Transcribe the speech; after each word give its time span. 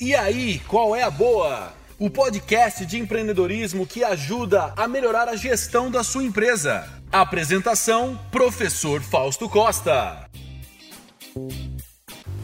E 0.00 0.12
aí, 0.12 0.58
qual 0.66 0.96
é 0.96 1.04
a 1.04 1.10
boa? 1.10 1.72
O 2.00 2.10
podcast 2.10 2.84
de 2.84 2.98
empreendedorismo 2.98 3.86
que 3.86 4.02
ajuda 4.02 4.74
a 4.76 4.88
melhorar 4.88 5.28
a 5.28 5.36
gestão 5.36 5.88
da 5.88 6.02
sua 6.02 6.24
empresa. 6.24 6.84
Apresentação: 7.12 8.18
Professor 8.32 9.00
Fausto 9.00 9.48
Costa. 9.48 10.28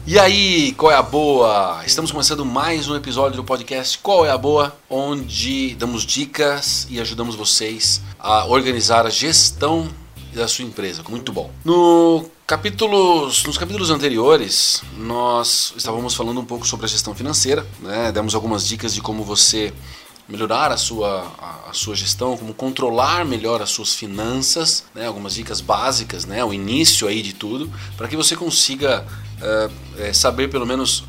E 0.07 0.17
aí, 0.17 0.71
qual 0.77 0.93
é 0.93 0.95
a 0.95 1.03
boa? 1.03 1.83
Estamos 1.85 2.09
começando 2.09 2.45
mais 2.45 2.87
um 2.87 2.95
episódio 2.95 3.35
do 3.35 3.43
podcast 3.43 3.97
Qual 3.97 4.25
é 4.25 4.31
a 4.31 4.37
Boa, 4.37 4.73
onde 4.89 5.75
damos 5.75 6.05
dicas 6.05 6.87
e 6.89 7.01
ajudamos 7.01 7.35
vocês 7.35 8.01
a 8.17 8.45
organizar 8.45 9.05
a 9.05 9.09
gestão 9.09 9.89
da 10.33 10.47
sua 10.47 10.65
empresa. 10.65 11.03
Muito 11.09 11.31
bom. 11.31 11.51
No 11.63 12.25
capítulos, 12.47 13.45
nos 13.45 13.57
capítulos 13.57 13.89
anteriores, 13.89 14.81
nós 14.97 15.73
estávamos 15.75 16.13
falando 16.13 16.39
um 16.39 16.45
pouco 16.45 16.67
sobre 16.67 16.85
a 16.85 16.89
gestão 16.89 17.15
financeira, 17.15 17.65
né? 17.79 18.11
demos 18.11 18.35
algumas 18.35 18.67
dicas 18.67 18.93
de 18.93 19.01
como 19.01 19.23
você 19.23 19.73
melhorar 20.27 20.71
a 20.71 20.77
sua, 20.77 21.31
a, 21.37 21.69
a, 21.69 21.73
sua 21.73 21.95
gestão, 21.95 22.37
como 22.37 22.53
controlar 22.53 23.25
melhor 23.25 23.61
as 23.61 23.69
suas 23.69 23.93
finanças, 23.93 24.85
né? 24.95 25.07
algumas 25.07 25.33
dicas 25.33 25.59
básicas, 25.59 26.25
né? 26.25 26.43
o 26.43 26.53
início 26.53 27.07
aí 27.07 27.21
de 27.21 27.33
tudo, 27.33 27.71
para 27.97 28.07
que 28.07 28.15
você 28.15 28.35
consiga 28.35 29.05
uh, 29.41 29.71
é, 29.97 30.13
saber 30.13 30.49
pelo 30.49 30.65
menos 30.65 31.03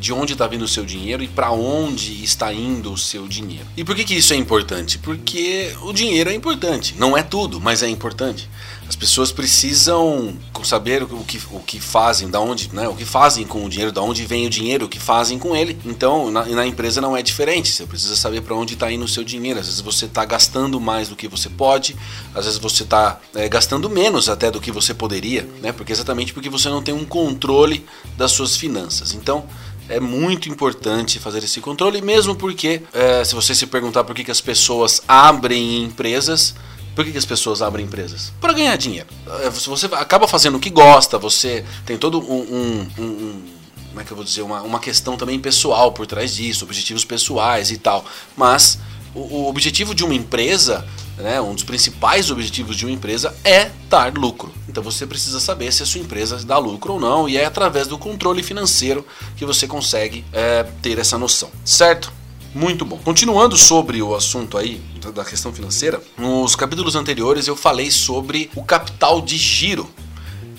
de 0.00 0.12
onde 0.12 0.32
está 0.32 0.46
vindo 0.46 0.62
o 0.62 0.68
seu 0.68 0.84
dinheiro 0.84 1.22
e 1.22 1.28
para 1.28 1.50
onde 1.50 2.22
está 2.24 2.52
indo 2.52 2.92
o 2.92 2.98
seu 2.98 3.28
dinheiro. 3.28 3.66
E 3.76 3.84
por 3.84 3.94
que, 3.94 4.04
que 4.04 4.14
isso 4.14 4.32
é 4.32 4.36
importante? 4.36 4.98
Porque 4.98 5.72
o 5.82 5.92
dinheiro 5.92 6.30
é 6.30 6.34
importante, 6.34 6.94
não 6.98 7.16
é 7.16 7.22
tudo, 7.22 7.60
mas 7.60 7.82
é 7.82 7.88
importante. 7.88 8.48
As 8.88 8.96
pessoas 8.96 9.30
precisam 9.30 10.34
saber 10.64 11.02
o 11.02 11.22
que, 11.24 11.38
o 11.50 11.60
que 11.60 11.78
fazem, 11.78 12.30
da 12.30 12.40
onde, 12.40 12.74
né, 12.74 12.88
o 12.88 12.94
que 12.94 13.04
fazem 13.04 13.46
com 13.46 13.64
o 13.64 13.68
dinheiro, 13.68 13.92
da 13.92 14.00
onde 14.00 14.24
vem 14.24 14.46
o 14.46 14.50
dinheiro, 14.50 14.86
o 14.86 14.88
que 14.88 14.98
fazem 14.98 15.38
com 15.38 15.54
ele. 15.54 15.78
Então, 15.84 16.30
na, 16.30 16.46
na 16.46 16.66
empresa 16.66 16.98
não 16.98 17.14
é 17.14 17.22
diferente. 17.22 17.70
Você 17.70 17.86
precisa 17.86 18.16
saber 18.16 18.40
para 18.40 18.56
onde 18.56 18.74
está 18.74 18.90
indo 18.90 19.04
o 19.04 19.08
seu 19.08 19.22
dinheiro. 19.22 19.60
Às 19.60 19.66
vezes 19.66 19.80
você 19.82 20.06
está 20.06 20.24
gastando 20.24 20.80
mais 20.80 21.08
do 21.08 21.16
que 21.16 21.28
você 21.28 21.50
pode, 21.50 21.94
às 22.34 22.46
vezes 22.46 22.58
você 22.58 22.82
está 22.82 23.20
é, 23.34 23.46
gastando 23.46 23.90
menos 23.90 24.28
até 24.28 24.50
do 24.50 24.60
que 24.60 24.72
você 24.72 24.94
poderia, 24.94 25.46
né? 25.60 25.70
Porque 25.70 25.92
exatamente 25.92 26.32
porque 26.32 26.48
você 26.48 26.70
não 26.70 26.82
tem 26.82 26.94
um 26.94 27.04
controle 27.04 27.84
das 28.16 28.32
suas 28.32 28.56
finanças. 28.56 29.12
Então, 29.12 29.44
é 29.88 29.98
muito 29.98 30.48
importante 30.48 31.18
fazer 31.18 31.42
esse 31.42 31.60
controle, 31.60 32.00
mesmo 32.00 32.34
porque, 32.34 32.82
é, 32.92 33.24
se 33.24 33.34
você 33.34 33.54
se 33.54 33.66
perguntar 33.66 34.04
por 34.04 34.14
que, 34.14 34.24
que 34.24 34.30
as 34.30 34.40
pessoas 34.40 35.02
abrem 35.08 35.82
empresas, 35.82 36.54
por 36.94 37.04
que, 37.04 37.12
que 37.12 37.18
as 37.18 37.26
pessoas 37.26 37.62
abrem 37.62 37.86
empresas? 37.86 38.32
Para 38.40 38.52
ganhar 38.52 38.76
dinheiro. 38.76 39.06
É, 39.42 39.50
você 39.50 39.86
acaba 39.86 40.26
fazendo 40.28 40.56
o 40.56 40.60
que 40.60 40.70
gosta, 40.70 41.18
você 41.18 41.64
tem 41.86 41.96
todo 41.96 42.20
um, 42.20 42.40
um, 42.40 43.02
um, 43.02 43.42
como 43.88 44.00
é 44.00 44.04
que 44.04 44.10
eu 44.10 44.16
vou 44.16 44.24
dizer, 44.24 44.42
uma, 44.42 44.62
uma 44.62 44.78
questão 44.78 45.16
também 45.16 45.38
pessoal 45.38 45.92
por 45.92 46.06
trás 46.06 46.34
disso, 46.34 46.64
objetivos 46.64 47.04
pessoais 47.04 47.70
e 47.70 47.78
tal. 47.78 48.04
Mas 48.36 48.78
o, 49.14 49.20
o 49.20 49.48
objetivo 49.48 49.94
de 49.94 50.04
uma 50.04 50.14
empresa 50.14 50.86
né, 51.18 51.40
um 51.40 51.54
dos 51.54 51.64
principais 51.64 52.30
objetivos 52.30 52.76
de 52.76 52.84
uma 52.86 52.92
empresa 52.92 53.34
é 53.44 53.70
dar 53.88 54.12
lucro. 54.14 54.52
Então 54.68 54.82
você 54.82 55.06
precisa 55.06 55.40
saber 55.40 55.72
se 55.72 55.82
a 55.82 55.86
sua 55.86 56.00
empresa 56.00 56.36
dá 56.44 56.58
lucro 56.58 56.94
ou 56.94 57.00
não, 57.00 57.28
e 57.28 57.36
é 57.36 57.44
através 57.44 57.86
do 57.86 57.98
controle 57.98 58.42
financeiro 58.42 59.04
que 59.36 59.44
você 59.44 59.66
consegue 59.66 60.24
é, 60.32 60.62
ter 60.82 60.98
essa 60.98 61.16
noção, 61.16 61.50
certo? 61.64 62.12
Muito 62.54 62.84
bom. 62.84 62.98
Continuando 62.98 63.56
sobre 63.56 64.02
o 64.02 64.14
assunto 64.14 64.58
aí 64.58 64.80
da 65.14 65.24
questão 65.24 65.52
financeira, 65.52 66.02
nos 66.16 66.56
capítulos 66.56 66.96
anteriores 66.96 67.46
eu 67.46 67.56
falei 67.56 67.90
sobre 67.90 68.50
o 68.54 68.62
capital 68.62 69.20
de 69.20 69.36
giro. 69.36 69.88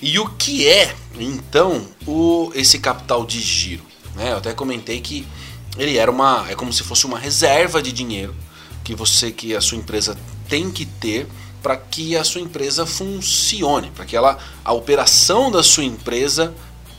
E 0.01 0.17
o 0.17 0.29
que 0.29 0.67
é, 0.67 0.95
então, 1.19 1.85
o, 2.07 2.51
esse 2.55 2.79
capital 2.79 3.25
de 3.25 3.41
giro? 3.41 3.83
Né? 4.15 4.31
Eu 4.31 4.37
até 4.37 4.53
comentei 4.53 5.01
que 5.01 5.27
ele 5.77 5.97
era 5.97 6.09
uma. 6.09 6.45
é 6.49 6.55
como 6.55 6.71
se 6.71 6.83
fosse 6.83 7.05
uma 7.05 7.19
reserva 7.19 7.81
de 7.81 7.91
dinheiro 7.91 8.33
que 8.83 8.95
você, 8.95 9.31
que 9.31 9.55
a 9.55 9.61
sua 9.61 9.77
empresa 9.77 10.17
tem 10.47 10.71
que 10.71 10.85
ter 10.85 11.27
para 11.61 11.75
que 11.77 12.15
a 12.15 12.23
sua 12.23 12.41
empresa 12.41 12.85
funcione, 12.85 13.91
para 13.91 14.05
que 14.05 14.15
ela, 14.15 14.37
a 14.63 14.73
operação 14.73 15.51
da 15.51 15.61
sua 15.61 15.83
empresa 15.83 16.53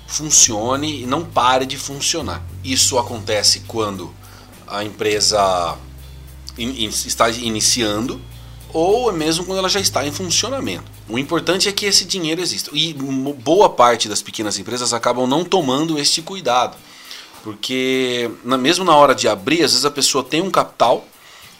funcione 0.06 1.02
e 1.02 1.06
não 1.06 1.24
pare 1.24 1.64
de 1.64 1.76
funcionar. 1.76 2.42
Isso 2.64 2.98
acontece 2.98 3.60
quando 3.60 4.12
a 4.66 4.84
empresa 4.84 5.76
in, 6.58 6.84
in, 6.84 6.88
está 6.88 7.28
iniciando 7.30 8.20
ou 8.72 9.12
mesmo 9.12 9.44
quando 9.44 9.58
ela 9.58 9.68
já 9.68 9.80
está 9.80 10.06
em 10.06 10.12
funcionamento. 10.12 10.84
O 11.08 11.18
importante 11.18 11.68
é 11.68 11.72
que 11.72 11.86
esse 11.86 12.04
dinheiro 12.04 12.40
exista. 12.40 12.70
E 12.72 12.92
boa 12.92 13.68
parte 13.68 14.08
das 14.08 14.22
pequenas 14.22 14.58
empresas 14.58 14.92
acabam 14.92 15.26
não 15.26 15.44
tomando 15.44 15.98
este 15.98 16.22
cuidado. 16.22 16.76
Porque 17.42 18.30
na, 18.44 18.56
mesmo 18.56 18.84
na 18.84 18.94
hora 18.94 19.14
de 19.14 19.26
abrir, 19.26 19.64
às 19.64 19.72
vezes 19.72 19.84
a 19.84 19.90
pessoa 19.90 20.22
tem 20.22 20.42
um 20.42 20.50
capital, 20.50 21.04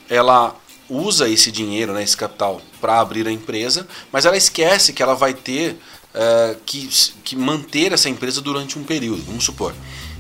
ela 0.08 0.54
usa 0.90 1.28
esse 1.28 1.50
dinheiro, 1.50 1.92
né, 1.92 2.02
esse 2.02 2.16
capital, 2.16 2.60
para 2.80 3.00
abrir 3.00 3.26
a 3.26 3.32
empresa, 3.32 3.86
mas 4.12 4.26
ela 4.26 4.36
esquece 4.36 4.92
que 4.92 5.02
ela 5.02 5.14
vai 5.14 5.32
ter 5.32 5.78
é, 6.12 6.56
que, 6.66 6.88
que 7.24 7.36
manter 7.36 7.92
essa 7.92 8.08
empresa 8.08 8.40
durante 8.40 8.78
um 8.78 8.84
período. 8.84 9.22
Vamos 9.22 9.44
supor, 9.44 9.72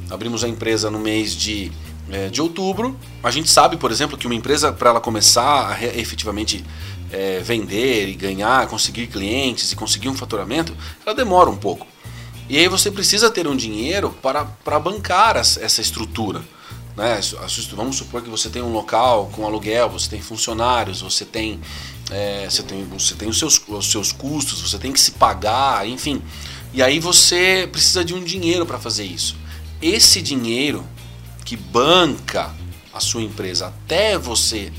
abrimos 0.08 0.44
a 0.44 0.48
empresa 0.48 0.90
no 0.90 0.98
mês 0.98 1.34
de, 1.34 1.72
é, 2.10 2.28
de 2.28 2.40
outubro. 2.40 2.96
A 3.22 3.30
gente 3.30 3.50
sabe, 3.50 3.76
por 3.76 3.90
exemplo, 3.90 4.16
que 4.16 4.26
uma 4.26 4.34
empresa, 4.34 4.72
para 4.72 4.90
ela 4.90 5.00
começar 5.00 5.72
a 5.72 5.84
efetivamente 5.84 6.64
é, 7.12 7.40
vender 7.40 8.08
e 8.08 8.14
ganhar, 8.14 8.66
conseguir 8.68 9.08
clientes 9.08 9.72
e 9.72 9.76
conseguir 9.76 10.08
um 10.08 10.14
faturamento, 10.14 10.76
ela 11.04 11.14
demora 11.14 11.50
um 11.50 11.56
pouco. 11.56 11.86
E 12.48 12.58
aí 12.58 12.68
você 12.68 12.90
precisa 12.90 13.30
ter 13.30 13.46
um 13.46 13.56
dinheiro 13.56 14.10
para, 14.22 14.44
para 14.44 14.78
bancar 14.78 15.36
essa 15.36 15.80
estrutura. 15.80 16.42
Né? 16.96 17.20
Vamos 17.74 17.96
supor 17.96 18.22
que 18.22 18.28
você 18.28 18.48
tem 18.48 18.62
um 18.62 18.72
local 18.72 19.30
com 19.32 19.46
aluguel, 19.46 19.88
você 19.88 20.08
tem 20.08 20.20
funcionários, 20.20 21.00
você 21.00 21.24
tem, 21.24 21.60
é, 22.10 22.48
você 22.48 22.62
tem, 22.62 22.84
você 22.84 23.14
tem 23.14 23.28
os, 23.28 23.38
seus, 23.38 23.60
os 23.68 23.90
seus 23.90 24.12
custos, 24.12 24.60
você 24.60 24.78
tem 24.78 24.92
que 24.92 25.00
se 25.00 25.12
pagar, 25.12 25.86
enfim. 25.86 26.22
E 26.72 26.82
aí 26.82 26.98
você 27.00 27.68
precisa 27.70 28.04
de 28.04 28.14
um 28.14 28.22
dinheiro 28.22 28.66
para 28.66 28.78
fazer 28.78 29.04
isso. 29.04 29.36
Esse 29.80 30.20
dinheiro 30.20 30.84
que 31.44 31.56
banca 31.56 32.54
a 32.92 33.00
sua 33.00 33.22
empresa 33.22 33.68
até 33.68 34.18
você 34.18 34.72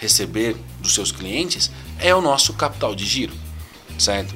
receber 0.00 0.56
dos 0.80 0.94
seus 0.94 1.12
clientes 1.12 1.70
é 1.98 2.14
o 2.14 2.20
nosso 2.20 2.52
capital 2.54 2.94
de 2.94 3.04
giro, 3.04 3.34
certo? 3.98 4.34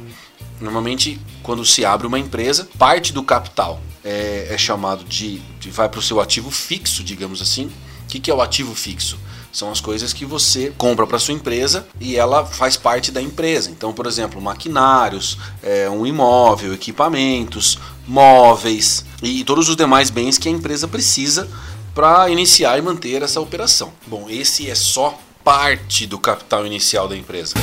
Normalmente, 0.60 1.18
quando 1.42 1.64
se 1.64 1.84
abre 1.84 2.06
uma 2.06 2.18
empresa, 2.18 2.68
parte 2.78 3.12
do 3.12 3.22
capital 3.22 3.80
é, 4.04 4.48
é 4.50 4.58
chamado 4.58 5.04
de, 5.04 5.38
de 5.58 5.70
vai 5.70 5.88
para 5.88 6.00
o 6.00 6.02
seu 6.02 6.20
ativo 6.20 6.50
fixo, 6.50 7.02
digamos 7.02 7.40
assim. 7.42 7.66
O 7.66 8.06
que, 8.08 8.18
que 8.18 8.30
é 8.30 8.34
o 8.34 8.40
ativo 8.40 8.74
fixo? 8.74 9.18
São 9.52 9.70
as 9.70 9.80
coisas 9.80 10.12
que 10.12 10.24
você 10.24 10.72
compra 10.78 11.06
para 11.06 11.18
sua 11.18 11.34
empresa 11.34 11.86
e 12.00 12.16
ela 12.16 12.46
faz 12.46 12.76
parte 12.76 13.10
da 13.10 13.20
empresa. 13.20 13.70
Então, 13.70 13.92
por 13.92 14.06
exemplo, 14.06 14.40
maquinários, 14.40 15.38
é, 15.62 15.90
um 15.90 16.06
imóvel, 16.06 16.72
equipamentos, 16.72 17.78
móveis 18.06 19.04
e 19.22 19.42
todos 19.44 19.68
os 19.68 19.76
demais 19.76 20.08
bens 20.10 20.38
que 20.38 20.48
a 20.48 20.52
empresa 20.52 20.86
precisa 20.86 21.48
para 21.94 22.30
iniciar 22.30 22.78
e 22.78 22.82
manter 22.82 23.22
essa 23.22 23.40
operação. 23.40 23.92
Bom, 24.06 24.26
esse 24.28 24.70
é 24.70 24.74
só 24.74 25.18
parte 25.44 26.06
do 26.06 26.18
capital 26.18 26.64
inicial 26.64 27.08
da 27.08 27.16
empresa. 27.16 27.54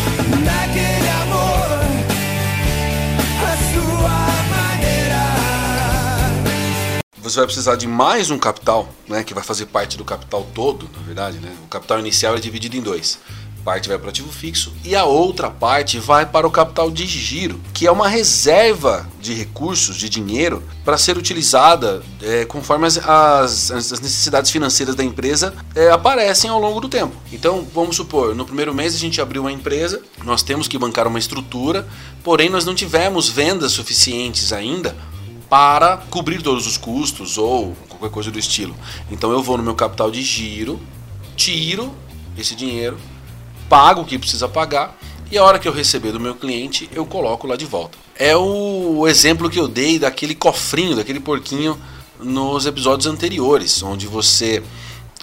Você 7.30 7.38
vai 7.38 7.46
precisar 7.46 7.76
de 7.76 7.88
mais 7.88 8.30
um 8.30 8.38
capital, 8.38 8.88
né, 9.08 9.24
que 9.24 9.34
vai 9.34 9.44
fazer 9.44 9.66
parte 9.66 9.98
do 9.98 10.06
capital 10.06 10.48
todo, 10.54 10.90
na 10.96 11.04
verdade, 11.04 11.40
né? 11.40 11.54
O 11.66 11.68
capital 11.68 12.00
inicial 12.00 12.36
é 12.36 12.40
dividido 12.40 12.78
em 12.78 12.82
dois. 12.82 13.20
Parte 13.66 13.90
vai 13.90 13.98
para 13.98 14.08
o 14.08 14.10
ativo 14.10 14.32
fixo 14.32 14.72
e 14.86 14.96
a 14.96 15.04
outra 15.04 15.50
parte 15.50 16.00
vai 16.00 16.26
para 16.26 16.48
o 16.48 16.52
capital 16.52 16.90
de 16.90 17.06
giro, 17.06 17.60
que 17.74 17.86
é 17.86 17.92
uma 17.92 18.08
reserva 18.08 19.06
de 19.20 19.34
recursos, 19.34 19.98
de 19.98 20.08
dinheiro, 20.08 20.64
para 20.86 20.98
ser 20.98 21.18
utilizada 21.18 22.02
é, 22.22 22.46
conforme 22.46 22.88
as, 22.88 22.98
as, 22.98 23.72
as, 23.72 24.00
necessidades 24.00 24.50
financeiras 24.52 24.96
da 24.96 25.04
empresa 25.04 25.54
é, 25.76 25.90
aparecem 25.90 26.50
ao 26.50 26.62
longo 26.62 26.80
do 26.80 26.88
tempo. 26.88 27.14
Então, 27.30 27.68
vamos 27.76 27.98
supor, 27.98 28.34
no 28.34 28.46
primeiro 28.46 28.74
mês 28.74 28.96
a 28.96 28.98
gente 28.98 29.20
abriu 29.20 29.42
uma 29.42 29.52
empresa, 29.52 30.02
nós 30.24 30.42
temos 30.42 30.70
que 30.70 30.78
bancar 30.78 31.06
uma 31.06 31.20
estrutura, 31.20 31.86
porém 32.24 32.50
nós 32.50 32.64
não 32.64 32.74
tivemos 32.74 33.28
vendas 33.28 33.74
suficientes 33.74 34.54
ainda 34.54 34.96
para 35.50 35.98
cobrir 36.10 36.42
todos 36.42 36.68
os 36.68 36.78
custos 36.78 37.38
ou 37.38 37.76
qualquer 37.88 38.10
coisa 38.10 38.32
do 38.32 38.40
estilo. 38.40 38.76
Então 39.12 39.32
eu 39.32 39.42
vou 39.42 39.58
no 39.58 39.64
meu 39.64 39.76
capital 39.76 40.12
de 40.12 40.22
giro, 40.22 40.80
tiro 41.36 41.94
esse 42.38 42.56
dinheiro, 42.56 42.98
pago 43.70 44.02
o 44.02 44.06
que 44.06 44.20
precisa 44.20 44.48
pagar 44.48 44.98
e 45.32 45.38
a 45.38 45.44
hora 45.44 45.60
que 45.60 45.68
eu 45.68 45.74
receber 45.74 46.12
do 46.12 46.20
meu 46.20 46.36
cliente 46.36 46.90
eu 46.94 47.06
coloco 47.06 47.48
lá 47.48 47.56
de 47.56 47.66
volta. 47.66 47.98
É 48.16 48.36
o 48.36 49.08
exemplo 49.08 49.50
que 49.50 49.60
eu 49.60 49.68
dei 49.68 50.00
daquele 50.00 50.36
cofrinho, 50.36 50.96
daquele 50.96 51.20
porquinho 51.20 51.78
nos 52.20 52.66
episódios 52.66 53.08
anteriores, 53.08 53.84
onde 53.84 54.08
você 54.08 54.64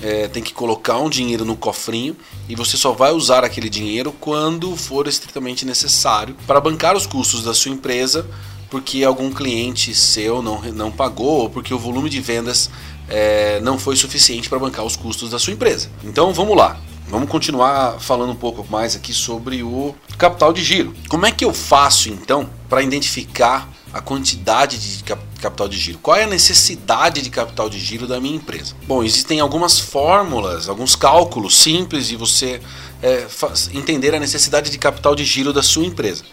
é, 0.02 0.28
tem 0.28 0.42
que 0.42 0.52
colocar 0.52 0.98
um 0.98 1.08
dinheiro 1.08 1.44
no 1.44 1.56
cofrinho 1.56 2.16
e 2.48 2.54
você 2.54 2.76
só 2.76 2.92
vai 2.92 3.12
usar 3.12 3.44
aquele 3.44 3.68
dinheiro 3.68 4.12
quando 4.20 4.76
for 4.76 5.06
estritamente 5.06 5.64
necessário 5.64 6.36
para 6.46 6.60
bancar 6.60 6.96
os 6.96 7.06
custos 7.06 7.42
da 7.42 7.54
sua 7.54 7.72
empresa 7.72 8.26
porque 8.74 9.04
algum 9.04 9.30
cliente 9.30 9.94
seu 9.94 10.42
não, 10.42 10.60
não 10.72 10.90
pagou 10.90 11.42
ou 11.42 11.48
porque 11.48 11.72
o 11.72 11.78
volume 11.78 12.10
de 12.10 12.20
vendas 12.20 12.68
é, 13.08 13.60
não 13.60 13.78
foi 13.78 13.94
suficiente 13.94 14.48
para 14.48 14.58
bancar 14.58 14.84
os 14.84 14.96
custos 14.96 15.30
da 15.30 15.38
sua 15.38 15.52
empresa. 15.52 15.88
Então 16.02 16.32
vamos 16.32 16.56
lá. 16.56 16.76
Vamos 17.06 17.28
continuar 17.28 18.00
falando 18.00 18.32
um 18.32 18.36
pouco 18.36 18.66
mais 18.68 18.96
aqui 18.96 19.12
sobre 19.14 19.62
o 19.62 19.94
capital 20.18 20.52
de 20.52 20.64
giro. 20.64 20.92
Como 21.08 21.24
é 21.24 21.30
que 21.30 21.44
eu 21.44 21.54
faço 21.54 22.08
então 22.08 22.50
para 22.68 22.82
identificar 22.82 23.70
a 23.92 24.00
quantidade 24.00 24.76
de 24.76 25.04
capital 25.40 25.68
de 25.68 25.78
giro? 25.78 25.98
Qual 25.98 26.16
é 26.16 26.24
a 26.24 26.26
necessidade 26.26 27.22
de 27.22 27.30
capital 27.30 27.70
de 27.70 27.78
giro 27.78 28.08
da 28.08 28.18
minha 28.18 28.34
empresa? 28.34 28.74
Bom, 28.88 29.04
existem 29.04 29.38
algumas 29.38 29.78
fórmulas, 29.78 30.68
alguns 30.68 30.96
cálculos 30.96 31.56
simples 31.56 32.08
de 32.08 32.16
você 32.16 32.60
é, 33.00 33.24
entender 33.72 34.16
a 34.16 34.18
necessidade 34.18 34.68
de 34.68 34.78
capital 34.78 35.14
de 35.14 35.24
giro 35.24 35.52
da 35.52 35.62
sua 35.62 35.84
empresa, 35.84 36.24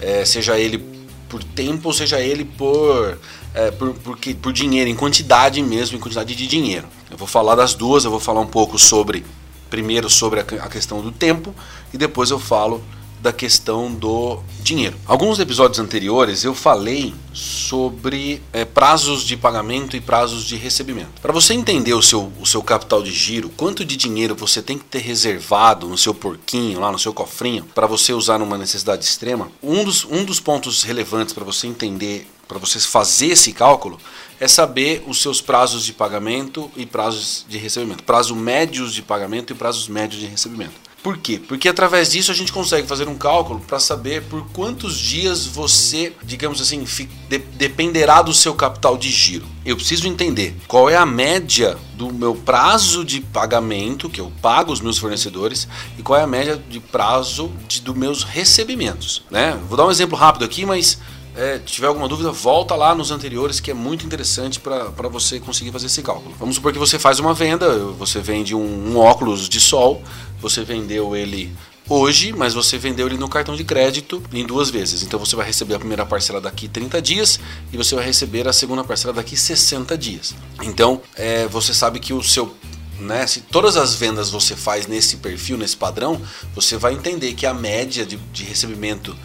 é, 0.00 0.24
seja 0.24 0.56
ele 0.56 0.96
por 1.28 1.42
tempo 1.44 1.88
ou 1.88 1.92
seja 1.92 2.20
ele 2.20 2.44
por, 2.44 3.18
é, 3.54 3.70
por, 3.70 3.94
por, 3.94 4.18
por 4.18 4.52
dinheiro, 4.52 4.88
em 4.88 4.94
quantidade 4.94 5.62
mesmo, 5.62 5.96
em 5.96 6.00
quantidade 6.00 6.34
de 6.34 6.46
dinheiro. 6.46 6.86
Eu 7.10 7.16
vou 7.16 7.28
falar 7.28 7.54
das 7.54 7.74
duas, 7.74 8.04
eu 8.04 8.10
vou 8.10 8.20
falar 8.20 8.40
um 8.40 8.46
pouco 8.46 8.78
sobre 8.78 9.24
primeiro 9.68 10.08
sobre 10.08 10.40
a 10.40 10.68
questão 10.68 11.02
do 11.02 11.12
tempo 11.12 11.54
e 11.92 11.98
depois 11.98 12.30
eu 12.30 12.38
falo 12.38 12.82
da 13.20 13.32
questão 13.32 13.92
do 13.92 14.40
dinheiro. 14.62 14.96
Alguns 15.06 15.38
episódios 15.38 15.78
anteriores 15.78 16.44
eu 16.44 16.54
falei 16.54 17.14
sobre 17.32 18.42
é, 18.52 18.64
prazos 18.64 19.22
de 19.22 19.36
pagamento 19.36 19.96
e 19.96 20.00
prazos 20.00 20.44
de 20.44 20.56
recebimento. 20.56 21.20
Para 21.20 21.32
você 21.32 21.54
entender 21.54 21.94
o 21.94 22.02
seu, 22.02 22.32
o 22.40 22.46
seu 22.46 22.62
capital 22.62 23.02
de 23.02 23.12
giro, 23.12 23.48
quanto 23.50 23.84
de 23.84 23.96
dinheiro 23.96 24.34
você 24.34 24.60
tem 24.60 24.78
que 24.78 24.84
ter 24.84 25.00
reservado 25.00 25.86
no 25.86 25.98
seu 25.98 26.14
porquinho, 26.14 26.80
lá 26.80 26.90
no 26.90 26.98
seu 26.98 27.12
cofrinho, 27.12 27.64
para 27.74 27.86
você 27.86 28.12
usar 28.12 28.38
numa 28.38 28.58
necessidade 28.58 29.04
extrema, 29.04 29.50
um 29.62 29.84
dos, 29.84 30.04
um 30.04 30.24
dos 30.24 30.40
pontos 30.40 30.82
relevantes 30.82 31.32
para 31.32 31.44
você 31.44 31.66
entender, 31.66 32.28
para 32.46 32.58
você 32.58 32.78
fazer 32.80 33.28
esse 33.28 33.52
cálculo, 33.52 33.98
é 34.40 34.48
saber 34.48 35.04
os 35.06 35.20
seus 35.20 35.40
prazos 35.40 35.84
de 35.84 35.92
pagamento 35.92 36.70
e 36.76 36.86
prazos 36.86 37.44
de 37.48 37.58
recebimento. 37.58 38.04
Prazo 38.04 38.34
médios 38.34 38.94
de 38.94 39.02
pagamento 39.02 39.52
e 39.52 39.56
prazos 39.56 39.88
médios 39.88 40.20
de 40.20 40.26
recebimento. 40.26 40.87
Por 41.02 41.16
quê? 41.16 41.40
Porque 41.46 41.68
através 41.68 42.10
disso 42.10 42.30
a 42.30 42.34
gente 42.34 42.52
consegue 42.52 42.86
fazer 42.86 43.08
um 43.08 43.16
cálculo 43.16 43.60
para 43.60 43.78
saber 43.78 44.22
por 44.24 44.46
quantos 44.48 44.98
dias 44.98 45.46
você, 45.46 46.12
digamos 46.22 46.60
assim, 46.60 46.84
de 47.28 47.38
dependerá 47.38 48.20
do 48.20 48.34
seu 48.34 48.54
capital 48.54 48.96
de 48.96 49.10
giro. 49.10 49.46
Eu 49.64 49.76
preciso 49.76 50.08
entender 50.08 50.56
qual 50.66 50.90
é 50.90 50.96
a 50.96 51.06
média 51.06 51.78
do 51.94 52.12
meu 52.12 52.34
prazo 52.34 53.04
de 53.04 53.20
pagamento 53.20 54.10
que 54.10 54.20
eu 54.20 54.32
pago 54.42 54.72
os 54.72 54.80
meus 54.80 54.98
fornecedores 54.98 55.68
e 55.96 56.02
qual 56.02 56.18
é 56.18 56.22
a 56.22 56.26
média 56.26 56.60
de 56.68 56.80
prazo 56.80 57.52
de, 57.68 57.80
dos 57.80 57.96
meus 57.96 58.24
recebimentos. 58.24 59.22
Né? 59.30 59.58
Vou 59.68 59.76
dar 59.76 59.86
um 59.86 59.90
exemplo 59.90 60.16
rápido 60.16 60.44
aqui, 60.44 60.66
mas 60.66 60.98
é, 61.38 61.56
tiver 61.58 61.86
alguma 61.86 62.08
dúvida, 62.08 62.32
volta 62.32 62.74
lá 62.74 62.92
nos 62.96 63.12
anteriores 63.12 63.60
que 63.60 63.70
é 63.70 63.74
muito 63.74 64.04
interessante 64.04 64.58
para 64.58 65.08
você 65.08 65.38
conseguir 65.38 65.70
fazer 65.70 65.86
esse 65.86 66.02
cálculo. 66.02 66.34
Vamos 66.36 66.56
supor 66.56 66.72
que 66.72 66.78
você 66.78 66.98
faz 66.98 67.20
uma 67.20 67.32
venda, 67.32 67.78
você 67.96 68.20
vende 68.20 68.56
um, 68.56 68.92
um 68.92 68.98
óculos 68.98 69.48
de 69.48 69.60
sol, 69.60 70.02
você 70.40 70.62
vendeu 70.62 71.16
ele 71.16 71.52
hoje, 71.88 72.32
mas 72.32 72.54
você 72.54 72.76
vendeu 72.76 73.06
ele 73.06 73.16
no 73.16 73.28
cartão 73.28 73.56
de 73.56 73.64
crédito 73.64 74.22
em 74.32 74.44
duas 74.44 74.70
vezes. 74.70 75.02
Então 75.02 75.18
você 75.18 75.34
vai 75.34 75.46
receber 75.46 75.74
a 75.74 75.78
primeira 75.78 76.04
parcela 76.04 76.40
daqui 76.40 76.68
30 76.68 77.00
dias 77.00 77.40
e 77.72 77.76
você 77.76 77.94
vai 77.94 78.04
receber 78.04 78.46
a 78.46 78.52
segunda 78.52 78.84
parcela 78.84 79.14
daqui 79.14 79.36
60 79.36 79.96
dias. 79.96 80.34
Então 80.62 81.00
é, 81.16 81.46
você 81.46 81.72
sabe 81.72 81.98
que 81.98 82.12
o 82.12 82.22
seu 82.22 82.54
né, 83.00 83.26
se 83.28 83.42
todas 83.42 83.76
as 83.76 83.94
vendas 83.94 84.28
você 84.28 84.56
faz 84.56 84.88
nesse 84.88 85.18
perfil, 85.18 85.56
nesse 85.56 85.76
padrão, 85.76 86.20
você 86.52 86.76
vai 86.76 86.94
entender 86.94 87.32
que 87.34 87.46
a 87.46 87.54
média 87.54 88.04
de, 88.04 88.16
de 88.16 88.42
recebimento 88.42 89.16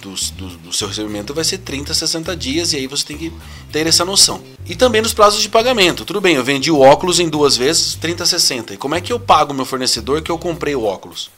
do, 0.00 0.14
do, 0.36 0.56
do, 0.58 0.72
seu 0.72 0.88
recebimento 0.88 1.34
vai 1.34 1.44
ser 1.44 1.58
30, 1.58 1.92
60 1.92 2.36
dias, 2.36 2.72
e 2.72 2.76
aí 2.76 2.86
você 2.86 3.04
tem 3.04 3.18
que 3.18 3.32
ter 3.72 3.86
essa 3.86 4.04
noção. 4.04 4.40
E 4.66 4.74
também 4.74 5.02
nos 5.02 5.12
prazos 5.12 5.42
de 5.42 5.48
pagamento. 5.48 6.04
Tudo 6.04 6.20
bem, 6.20 6.36
eu 6.36 6.44
vendi 6.44 6.70
o 6.70 6.80
óculos 6.80 7.20
em 7.20 7.28
duas 7.28 7.56
vezes, 7.56 7.94
30, 7.94 8.26
60. 8.26 8.74
E 8.74 8.76
como 8.76 8.94
é 8.94 9.00
que 9.00 9.12
eu 9.12 9.20
pago 9.20 9.52
o 9.52 9.54
meu 9.54 9.64
fornecedor 9.64 10.22
que 10.22 10.30
eu 10.30 10.38
comprei 10.38 10.74
o 10.74 10.84
óculos? 10.84 11.30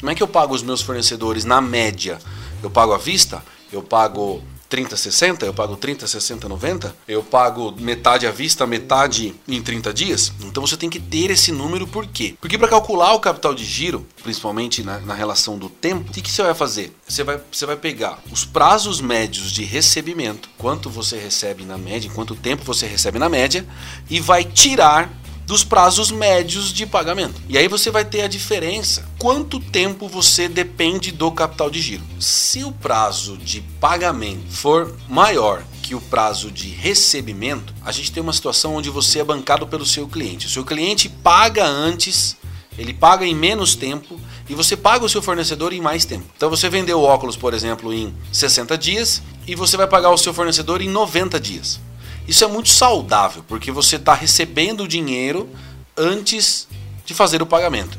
Como 0.00 0.10
é 0.10 0.14
que 0.14 0.22
eu 0.22 0.28
pago 0.28 0.54
os 0.54 0.62
meus 0.62 0.80
fornecedores 0.80 1.44
na 1.44 1.60
média? 1.60 2.18
Eu 2.62 2.70
pago 2.70 2.92
à 2.92 2.98
vista? 2.98 3.42
Eu 3.72 3.82
pago 3.82 4.42
30, 4.68 4.96
60, 4.96 5.46
eu 5.46 5.54
pago 5.54 5.76
30, 5.76 6.06
60, 6.06 6.48
90, 6.48 6.94
eu 7.06 7.22
pago 7.22 7.74
metade 7.78 8.26
à 8.26 8.30
vista, 8.30 8.66
metade 8.66 9.34
em 9.46 9.62
30 9.62 9.92
dias. 9.92 10.32
Então 10.44 10.66
você 10.66 10.76
tem 10.76 10.90
que 10.90 11.00
ter 11.00 11.30
esse 11.30 11.50
número 11.52 11.86
por 11.86 12.06
quê? 12.06 12.34
Porque 12.40 12.58
para 12.58 12.68
calcular 12.68 13.14
o 13.14 13.20
capital 13.20 13.54
de 13.54 13.64
giro, 13.64 14.06
principalmente 14.22 14.82
na, 14.82 14.98
na 15.00 15.14
relação 15.14 15.58
do 15.58 15.68
tempo, 15.68 16.10
o 16.10 16.12
que, 16.12 16.20
que, 16.20 16.30
você 16.30 16.42
vai 16.42 16.54
fazer? 16.54 16.92
Você 17.06 17.24
vai, 17.24 17.40
você 17.50 17.66
vai 17.66 17.76
pegar 17.76 18.18
os 18.30 18.44
prazos 18.44 19.00
médios 19.00 19.50
de 19.50 19.64
recebimento, 19.64 20.48
quanto 20.58 20.90
você 20.90 21.18
recebe 21.18 21.64
na 21.64 21.78
média, 21.78 22.10
quanto 22.14 22.34
tempo 22.34 22.64
você 22.64 22.86
recebe 22.86 23.18
na 23.18 23.28
média, 23.28 23.66
e 24.10 24.20
vai 24.20 24.44
tirar 24.44 25.10
dos 25.48 25.64
prazos 25.64 26.10
médios 26.10 26.74
de 26.74 26.84
pagamento. 26.84 27.40
E 27.48 27.56
aí 27.56 27.68
você 27.68 27.90
vai 27.90 28.04
ter 28.04 28.20
a 28.20 28.28
diferença. 28.28 29.08
Quanto 29.18 29.58
tempo 29.58 30.06
você 30.06 30.46
depende 30.46 31.10
do 31.10 31.32
capital 31.32 31.70
de 31.70 31.80
giro? 31.80 32.04
Se 32.20 32.62
o 32.64 32.70
prazo 32.70 33.38
de 33.38 33.62
pagamento 33.80 34.46
for 34.50 34.94
maior 35.08 35.64
que 35.82 35.94
o 35.94 36.02
prazo 36.02 36.50
de 36.50 36.68
recebimento, 36.68 37.72
a 37.82 37.90
gente 37.90 38.12
tem 38.12 38.22
uma 38.22 38.34
situação 38.34 38.74
onde 38.74 38.90
você 38.90 39.20
é 39.20 39.24
bancado 39.24 39.66
pelo 39.66 39.86
seu 39.86 40.06
cliente. 40.06 40.46
O 40.46 40.50
seu 40.50 40.66
cliente 40.66 41.08
paga 41.08 41.64
antes, 41.64 42.36
ele 42.76 42.92
paga 42.92 43.24
em 43.24 43.34
menos 43.34 43.74
tempo 43.74 44.20
e 44.50 44.54
você 44.54 44.76
paga 44.76 45.06
o 45.06 45.08
seu 45.08 45.22
fornecedor 45.22 45.72
em 45.72 45.80
mais 45.80 46.04
tempo. 46.04 46.26
Então 46.36 46.50
você 46.50 46.68
vendeu 46.68 47.00
óculos, 47.00 47.38
por 47.38 47.54
exemplo, 47.54 47.90
em 47.90 48.14
60 48.30 48.76
dias 48.76 49.22
e 49.46 49.54
você 49.54 49.78
vai 49.78 49.86
pagar 49.86 50.10
o 50.10 50.18
seu 50.18 50.34
fornecedor 50.34 50.82
em 50.82 50.90
90 50.90 51.40
dias. 51.40 51.80
Isso 52.28 52.44
é 52.44 52.46
muito 52.46 52.68
saudável, 52.68 53.42
porque 53.48 53.72
você 53.72 53.96
está 53.96 54.12
recebendo 54.12 54.82
o 54.82 54.88
dinheiro 54.88 55.48
antes 55.96 56.68
de 57.06 57.14
fazer 57.14 57.40
o 57.40 57.46
pagamento. 57.46 57.98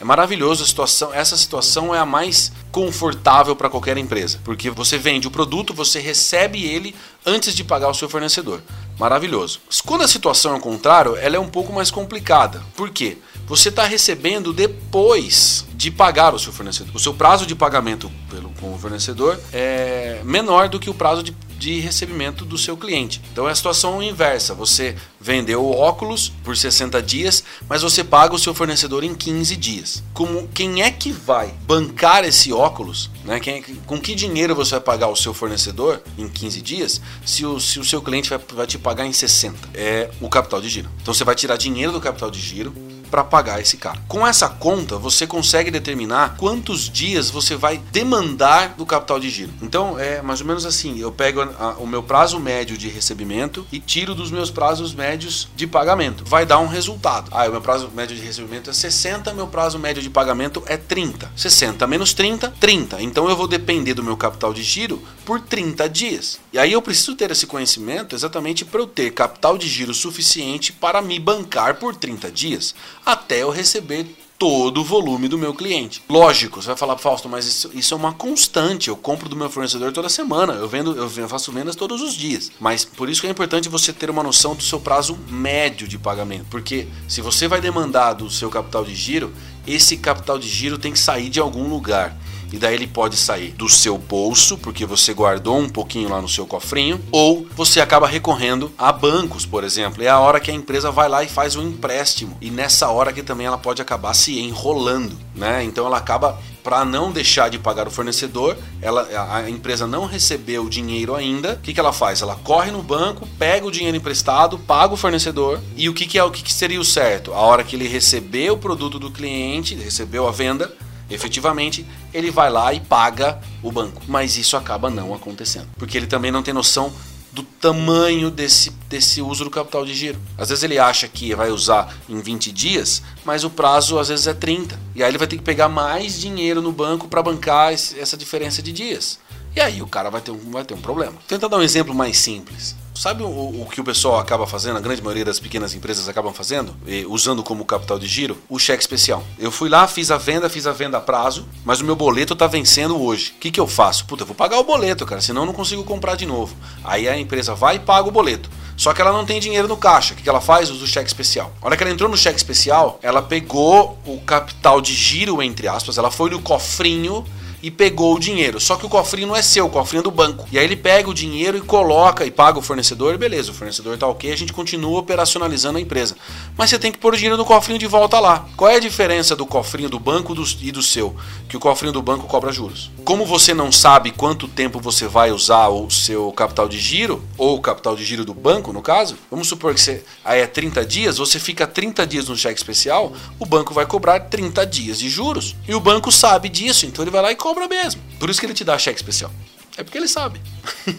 É 0.00 0.04
maravilhoso 0.04 0.64
a 0.64 0.66
situação. 0.66 1.14
Essa 1.14 1.36
situação 1.36 1.94
é 1.94 1.98
a 1.98 2.06
mais 2.06 2.52
confortável 2.72 3.54
para 3.54 3.70
qualquer 3.70 3.96
empresa, 3.96 4.40
porque 4.44 4.68
você 4.68 4.98
vende 4.98 5.28
o 5.28 5.30
produto, 5.30 5.72
você 5.72 6.00
recebe 6.00 6.64
ele 6.64 6.94
antes 7.24 7.54
de 7.54 7.62
pagar 7.62 7.88
o 7.88 7.94
seu 7.94 8.08
fornecedor. 8.08 8.60
Maravilhoso. 8.98 9.60
Quando 9.86 10.02
a 10.02 10.08
situação 10.08 10.54
é 10.54 10.56
o 10.56 10.60
contrário, 10.60 11.16
ela 11.16 11.36
é 11.36 11.40
um 11.40 11.48
pouco 11.48 11.72
mais 11.72 11.88
complicada. 11.88 12.60
Por 12.76 12.90
quê? 12.90 13.18
Você 13.46 13.68
está 13.68 13.84
recebendo 13.84 14.52
depois 14.52 15.64
de 15.74 15.90
pagar 15.90 16.34
o 16.34 16.38
seu 16.38 16.52
fornecedor. 16.52 16.94
O 16.94 16.98
seu 16.98 17.14
prazo 17.14 17.46
de 17.46 17.54
pagamento 17.54 18.10
pelo, 18.28 18.50
com 18.60 18.74
o 18.74 18.78
fornecedor 18.78 19.38
é 19.52 20.20
menor 20.24 20.68
do 20.68 20.80
que 20.80 20.90
o 20.90 20.94
prazo 20.94 21.22
de 21.22 21.32
de 21.58 21.80
recebimento 21.80 22.44
do 22.44 22.56
seu 22.56 22.76
cliente. 22.76 23.20
Então 23.32 23.48
é 23.48 23.52
a 23.52 23.54
situação 23.54 24.02
inversa. 24.02 24.54
Você 24.54 24.96
vendeu 25.20 25.62
o 25.64 25.76
óculos 25.76 26.32
por 26.44 26.56
60 26.56 27.02
dias, 27.02 27.42
mas 27.68 27.82
você 27.82 28.04
paga 28.04 28.34
o 28.34 28.38
seu 28.38 28.54
fornecedor 28.54 29.02
em 29.02 29.14
15 29.14 29.56
dias. 29.56 30.02
Como 30.14 30.48
quem 30.48 30.82
é 30.82 30.90
que 30.90 31.10
vai 31.10 31.52
bancar 31.66 32.24
esse 32.24 32.52
óculos? 32.52 33.10
Né? 33.24 33.40
Quem, 33.40 33.58
é 33.58 33.62
com 33.86 34.00
que 34.00 34.14
dinheiro 34.14 34.54
você 34.54 34.72
vai 34.72 34.80
pagar 34.80 35.08
o 35.08 35.16
seu 35.16 35.34
fornecedor 35.34 36.00
em 36.16 36.28
15 36.28 36.62
dias 36.62 37.00
se 37.24 37.44
o, 37.44 37.58
se 37.58 37.80
o 37.80 37.84
seu 37.84 38.00
cliente 38.00 38.30
vai, 38.30 38.38
vai 38.54 38.66
te 38.66 38.78
pagar 38.78 39.06
em 39.06 39.12
60? 39.12 39.70
É 39.74 40.10
o 40.20 40.28
capital 40.28 40.60
de 40.60 40.68
giro. 40.68 40.88
Então 41.02 41.12
você 41.12 41.24
vai 41.24 41.34
tirar 41.34 41.56
dinheiro 41.56 41.92
do 41.92 42.00
capital 42.00 42.30
de 42.30 42.40
giro 42.40 42.72
para 43.08 43.24
pagar 43.24 43.60
esse 43.60 43.76
cara. 43.76 44.00
Com 44.06 44.26
essa 44.26 44.48
conta, 44.48 44.96
você 44.96 45.26
consegue 45.26 45.70
determinar 45.70 46.36
quantos 46.36 46.88
dias 46.88 47.30
você 47.30 47.56
vai 47.56 47.78
demandar 47.90 48.74
do 48.76 48.86
capital 48.86 49.18
de 49.18 49.30
giro. 49.30 49.52
Então, 49.62 49.98
é 49.98 50.22
mais 50.22 50.40
ou 50.40 50.46
menos 50.46 50.64
assim: 50.64 50.98
eu 50.98 51.10
pego 51.10 51.42
a, 51.42 51.76
o 51.78 51.86
meu 51.86 52.02
prazo 52.02 52.38
médio 52.38 52.76
de 52.76 52.88
recebimento 52.88 53.66
e 53.72 53.80
tiro 53.80 54.14
dos 54.14 54.30
meus 54.30 54.50
prazos 54.50 54.94
médios 54.94 55.48
de 55.56 55.66
pagamento. 55.66 56.24
Vai 56.24 56.46
dar 56.46 56.58
um 56.58 56.66
resultado. 56.66 57.30
Ah, 57.32 57.48
o 57.48 57.52
meu 57.52 57.60
prazo 57.60 57.90
médio 57.94 58.16
de 58.16 58.22
recebimento 58.22 58.70
é 58.70 58.72
60, 58.72 59.32
meu 59.34 59.46
prazo 59.46 59.78
médio 59.78 60.02
de 60.02 60.10
pagamento 60.10 60.62
é 60.66 60.76
30. 60.76 61.32
60 61.36 61.86
menos 61.86 62.12
30, 62.12 62.52
30. 62.60 63.02
Então 63.02 63.28
eu 63.28 63.36
vou 63.36 63.48
depender 63.48 63.94
do 63.94 64.02
meu 64.02 64.16
capital 64.16 64.52
de 64.52 64.62
giro 64.62 65.02
por 65.24 65.40
30 65.40 65.88
dias. 65.88 66.38
E 66.52 66.58
aí 66.58 66.72
eu 66.72 66.82
preciso 66.82 67.14
ter 67.14 67.30
esse 67.30 67.46
conhecimento 67.46 68.14
exatamente 68.14 68.64
para 68.64 68.80
eu 68.80 68.86
ter 68.86 69.12
capital 69.12 69.56
de 69.58 69.68
giro 69.68 69.94
suficiente 69.94 70.72
para 70.72 71.00
me 71.02 71.18
bancar 71.18 71.76
por 71.76 71.94
30 71.94 72.30
dias 72.30 72.74
até 73.08 73.42
eu 73.42 73.50
receber 73.50 74.06
todo 74.38 74.82
o 74.82 74.84
volume 74.84 75.26
do 75.26 75.36
meu 75.36 75.52
cliente. 75.52 76.02
Lógico, 76.08 76.62
você 76.62 76.68
vai 76.68 76.76
falar, 76.76 76.96
Fausto, 76.98 77.28
mas 77.28 77.46
isso, 77.46 77.70
isso, 77.74 77.94
é 77.94 77.96
uma 77.96 78.12
constante. 78.12 78.88
Eu 78.88 78.96
compro 78.96 79.28
do 79.28 79.34
meu 79.34 79.50
fornecedor 79.50 79.90
toda 79.92 80.08
semana. 80.08 80.52
Eu 80.52 80.68
vendo, 80.68 80.94
eu 80.94 81.28
faço 81.28 81.50
vendas 81.50 81.74
todos 81.74 82.00
os 82.02 82.14
dias. 82.14 82.52
Mas 82.60 82.84
por 82.84 83.08
isso 83.08 83.20
que 83.20 83.26
é 83.26 83.30
importante 83.30 83.68
você 83.68 83.92
ter 83.92 84.10
uma 84.10 84.22
noção 84.22 84.54
do 84.54 84.62
seu 84.62 84.78
prazo 84.78 85.18
médio 85.28 85.88
de 85.88 85.98
pagamento. 85.98 86.46
Porque 86.50 86.86
se 87.08 87.20
você 87.20 87.48
vai 87.48 87.60
demandar 87.60 88.12
do 88.12 88.30
seu 88.30 88.48
capital 88.48 88.84
de 88.84 88.94
giro, 88.94 89.32
esse 89.66 89.96
capital 89.96 90.38
de 90.38 90.48
giro 90.48 90.78
tem 90.78 90.92
que 90.92 90.98
sair 90.98 91.28
de 91.28 91.40
algum 91.40 91.68
lugar. 91.68 92.16
E 92.52 92.58
daí 92.58 92.74
ele 92.74 92.86
pode 92.86 93.16
sair 93.16 93.52
do 93.52 93.68
seu 93.68 93.98
bolso, 93.98 94.56
porque 94.58 94.86
você 94.86 95.12
guardou 95.12 95.58
um 95.58 95.68
pouquinho 95.68 96.08
lá 96.08 96.20
no 96.20 96.28
seu 96.28 96.46
cofrinho, 96.46 97.00
ou 97.12 97.46
você 97.54 97.80
acaba 97.80 98.06
recorrendo 98.06 98.72
a 98.78 98.92
bancos, 98.92 99.44
por 99.44 99.64
exemplo. 99.64 100.02
É 100.02 100.08
a 100.08 100.18
hora 100.18 100.40
que 100.40 100.50
a 100.50 100.54
empresa 100.54 100.90
vai 100.90 101.08
lá 101.08 101.22
e 101.22 101.28
faz 101.28 101.56
um 101.56 101.62
empréstimo. 101.62 102.36
E 102.40 102.50
nessa 102.50 102.88
hora 102.88 103.12
que 103.12 103.22
também 103.22 103.46
ela 103.46 103.58
pode 103.58 103.82
acabar 103.82 104.14
se 104.14 104.38
enrolando, 104.38 105.16
né? 105.34 105.62
Então 105.62 105.86
ela 105.86 105.98
acaba 105.98 106.38
para 106.68 106.84
não 106.84 107.10
deixar 107.10 107.48
de 107.48 107.58
pagar 107.58 107.88
o 107.88 107.90
fornecedor, 107.90 108.54
ela, 108.82 109.08
a 109.32 109.48
empresa 109.48 109.86
não 109.86 110.04
recebeu 110.04 110.64
o 110.64 110.68
dinheiro 110.68 111.14
ainda. 111.14 111.54
O 111.54 111.58
que, 111.58 111.72
que 111.72 111.80
ela 111.80 111.94
faz? 111.94 112.20
Ela 112.20 112.36
corre 112.36 112.70
no 112.70 112.82
banco, 112.82 113.26
pega 113.38 113.66
o 113.66 113.70
dinheiro 113.70 113.96
emprestado, 113.96 114.58
paga 114.58 114.92
o 114.92 114.96
fornecedor. 114.96 115.60
E 115.76 115.88
o 115.88 115.94
que, 115.94 116.06
que 116.06 116.18
é 116.18 116.24
o 116.24 116.30
que, 116.30 116.42
que 116.42 116.52
seria 116.52 116.78
o 116.78 116.84
certo? 116.84 117.32
A 117.32 117.40
hora 117.40 117.64
que 117.64 117.74
ele 117.74 117.88
recebeu 117.88 118.52
o 118.52 118.58
produto 118.58 118.98
do 118.98 119.10
cliente, 119.10 119.74
recebeu 119.76 120.28
a 120.28 120.30
venda, 120.30 120.70
efetivamente, 121.10 121.86
ele 122.12 122.30
vai 122.30 122.50
lá 122.50 122.72
e 122.72 122.80
paga 122.80 123.40
o 123.62 123.70
banco. 123.72 124.02
Mas 124.06 124.36
isso 124.36 124.56
acaba 124.56 124.90
não 124.90 125.14
acontecendo, 125.14 125.68
porque 125.78 125.96
ele 125.96 126.06
também 126.06 126.30
não 126.30 126.42
tem 126.42 126.54
noção 126.54 126.92
do 127.30 127.42
tamanho 127.42 128.30
desse, 128.30 128.70
desse 128.88 129.20
uso 129.22 129.44
do 129.44 129.50
capital 129.50 129.84
de 129.84 129.94
giro. 129.94 130.18
Às 130.36 130.48
vezes 130.48 130.64
ele 130.64 130.78
acha 130.78 131.06
que 131.06 131.34
vai 131.34 131.50
usar 131.50 131.94
em 132.08 132.20
20 132.20 132.50
dias, 132.50 133.02
mas 133.24 133.44
o 133.44 133.50
prazo 133.50 133.98
às 133.98 134.08
vezes 134.08 134.26
é 134.26 134.34
30. 134.34 134.78
E 134.94 135.02
aí 135.02 135.10
ele 135.10 135.18
vai 135.18 135.28
ter 135.28 135.36
que 135.36 135.42
pegar 135.42 135.68
mais 135.68 136.18
dinheiro 136.18 136.60
no 136.60 136.72
banco 136.72 137.06
para 137.06 137.22
bancar 137.22 137.72
essa 137.72 138.16
diferença 138.16 138.62
de 138.62 138.72
dias. 138.72 139.18
E 139.54 139.60
aí 139.60 139.82
o 139.82 139.86
cara 139.86 140.10
vai 140.10 140.20
ter 140.20 140.30
um, 140.30 140.50
vai 140.50 140.64
ter 140.64 140.74
um 140.74 140.80
problema. 140.80 141.14
Tenta 141.26 141.48
dar 141.48 141.58
um 141.58 141.62
exemplo 141.62 141.94
mais 141.94 142.16
simples. 142.18 142.74
Sabe 142.98 143.22
o, 143.22 143.28
o, 143.28 143.68
que 143.70 143.80
o 143.80 143.84
pessoal 143.84 144.18
acaba 144.18 144.44
fazendo, 144.44 144.76
a 144.76 144.80
grande 144.80 145.00
maioria 145.00 145.24
das 145.24 145.38
pequenas 145.38 145.72
empresas 145.72 146.08
acabam 146.08 146.34
fazendo, 146.34 146.74
e, 146.84 147.06
usando 147.06 147.44
como 147.44 147.64
capital 147.64 147.96
de 147.96 148.08
giro? 148.08 148.36
O 148.48 148.58
cheque 148.58 148.82
especial. 148.82 149.22
Eu 149.38 149.52
fui 149.52 149.68
lá, 149.68 149.86
fiz 149.86 150.10
a 150.10 150.18
venda, 150.18 150.50
fiz 150.50 150.66
a 150.66 150.72
venda 150.72 150.98
a 150.98 151.00
prazo, 151.00 151.46
mas 151.64 151.80
o 151.80 151.84
meu 151.84 151.94
boleto 151.94 152.34
tá 152.34 152.48
vencendo 152.48 153.00
hoje. 153.00 153.34
O 153.36 153.38
que, 153.38 153.52
que 153.52 153.60
eu 153.60 153.68
faço? 153.68 154.04
Puta, 154.04 154.24
eu 154.24 154.26
vou 154.26 154.34
pagar 154.34 154.58
o 154.58 154.64
boleto, 154.64 155.06
cara, 155.06 155.20
senão 155.20 155.42
eu 155.42 155.46
não 155.46 155.52
consigo 155.52 155.84
comprar 155.84 156.16
de 156.16 156.26
novo. 156.26 156.56
Aí 156.82 157.08
a 157.08 157.16
empresa 157.16 157.54
vai 157.54 157.76
e 157.76 157.78
paga 157.78 158.08
o 158.08 158.10
boleto. 158.10 158.50
Só 158.76 158.92
que 158.92 159.00
ela 159.00 159.12
não 159.12 159.24
tem 159.24 159.38
dinheiro 159.38 159.68
no 159.68 159.76
caixa. 159.76 160.14
O 160.14 160.16
que, 160.16 160.28
ela 160.28 160.40
faz? 160.40 160.68
Usa 160.68 160.82
o 160.84 160.88
cheque 160.88 161.06
especial. 161.06 161.52
A 161.62 161.66
hora 161.66 161.76
que 161.76 161.84
ela 161.84 161.92
entrou 161.92 162.10
no 162.10 162.16
cheque 162.16 162.36
especial, 162.36 162.98
ela 163.00 163.22
pegou 163.22 163.96
o 164.04 164.20
capital 164.22 164.80
de 164.80 164.92
giro, 164.92 165.40
entre 165.40 165.68
aspas, 165.68 165.98
ela 165.98 166.10
foi 166.10 166.30
no 166.30 166.40
cofrinho 166.40 167.24
e 167.62 167.70
pegou 167.70 168.14
o 168.14 168.18
dinheiro. 168.18 168.60
Só 168.60 168.76
que 168.76 168.86
o 168.86 168.88
cofrinho 168.88 169.28
não 169.28 169.36
é 169.36 169.42
seu, 169.42 169.66
o 169.66 169.70
cofrinho 169.70 170.00
é 170.00 170.04
do 170.04 170.10
banco. 170.10 170.46
E 170.50 170.58
aí 170.58 170.64
ele 170.64 170.76
pega 170.76 171.10
o 171.10 171.14
dinheiro 171.14 171.56
e 171.56 171.60
coloca 171.60 172.24
e 172.24 172.30
paga 172.30 172.58
o 172.58 172.62
fornecedor, 172.62 173.16
beleza, 173.18 173.50
o 173.50 173.54
fornecedor 173.54 173.96
tá 173.96 174.06
ok, 174.06 174.32
a 174.32 174.36
gente 174.36 174.52
continua 174.52 174.98
operacionalizando 174.98 175.78
a 175.78 175.80
empresa. 175.80 176.16
Mas 176.56 176.70
você 176.70 176.78
tem 176.78 176.92
que 176.92 176.98
pôr 176.98 177.14
o 177.14 177.16
dinheiro 177.16 177.36
no 177.36 177.44
cofrinho 177.44 177.78
de 177.78 177.86
volta 177.86 178.18
lá. 178.20 178.46
Qual 178.56 178.70
é 178.70 178.76
a 178.76 178.80
diferença 178.80 179.34
do 179.34 179.46
cofrinho 179.46 179.88
do 179.88 179.98
banco 179.98 180.34
e 180.60 180.72
do 180.72 180.82
seu? 180.82 181.14
Que 181.48 181.56
o 181.56 181.60
cofrinho 181.60 181.92
do 181.92 182.02
banco 182.02 182.26
cobra 182.26 182.52
juros. 182.52 182.90
Como 183.04 183.24
você 183.24 183.54
não 183.54 183.72
sabe 183.72 184.10
quanto 184.10 184.48
tempo 184.48 184.80
você 184.80 185.06
vai 185.06 185.30
usar 185.30 185.68
o 185.68 185.90
seu 185.90 186.30
capital 186.32 186.68
de 186.68 186.78
giro, 186.78 187.22
ou 187.36 187.56
o 187.56 187.60
capital 187.60 187.96
de 187.96 188.04
giro 188.04 188.24
do 188.24 188.34
banco, 188.34 188.72
no 188.72 188.82
caso, 188.82 189.16
vamos 189.30 189.48
supor 189.48 189.74
que 189.74 189.80
você 189.80 190.04
aí 190.24 190.40
é 190.40 190.46
30 190.46 190.84
dias, 190.84 191.18
você 191.18 191.38
fica 191.38 191.66
30 191.66 192.06
dias 192.06 192.28
no 192.28 192.36
cheque 192.36 192.58
especial, 192.58 193.12
o 193.38 193.46
banco 193.46 193.72
vai 193.74 193.86
cobrar 193.86 194.20
30 194.20 194.66
dias 194.66 194.98
de 194.98 195.08
juros. 195.08 195.56
E 195.66 195.74
o 195.74 195.80
banco 195.80 196.12
sabe 196.12 196.48
disso, 196.48 196.86
então 196.86 197.04
ele 197.04 197.10
vai 197.10 197.22
lá 197.22 197.32
e 197.32 197.36
cobra 197.36 197.47
mesmo. 197.68 198.00
Por 198.18 198.28
isso 198.28 198.40
que 198.40 198.46
ele 198.46 198.54
te 198.54 198.64
dá 198.64 198.78
cheque 198.78 198.98
especial. 198.98 199.30
É 199.78 199.84
porque 199.84 199.96
ele 199.96 200.08
sabe. 200.08 200.40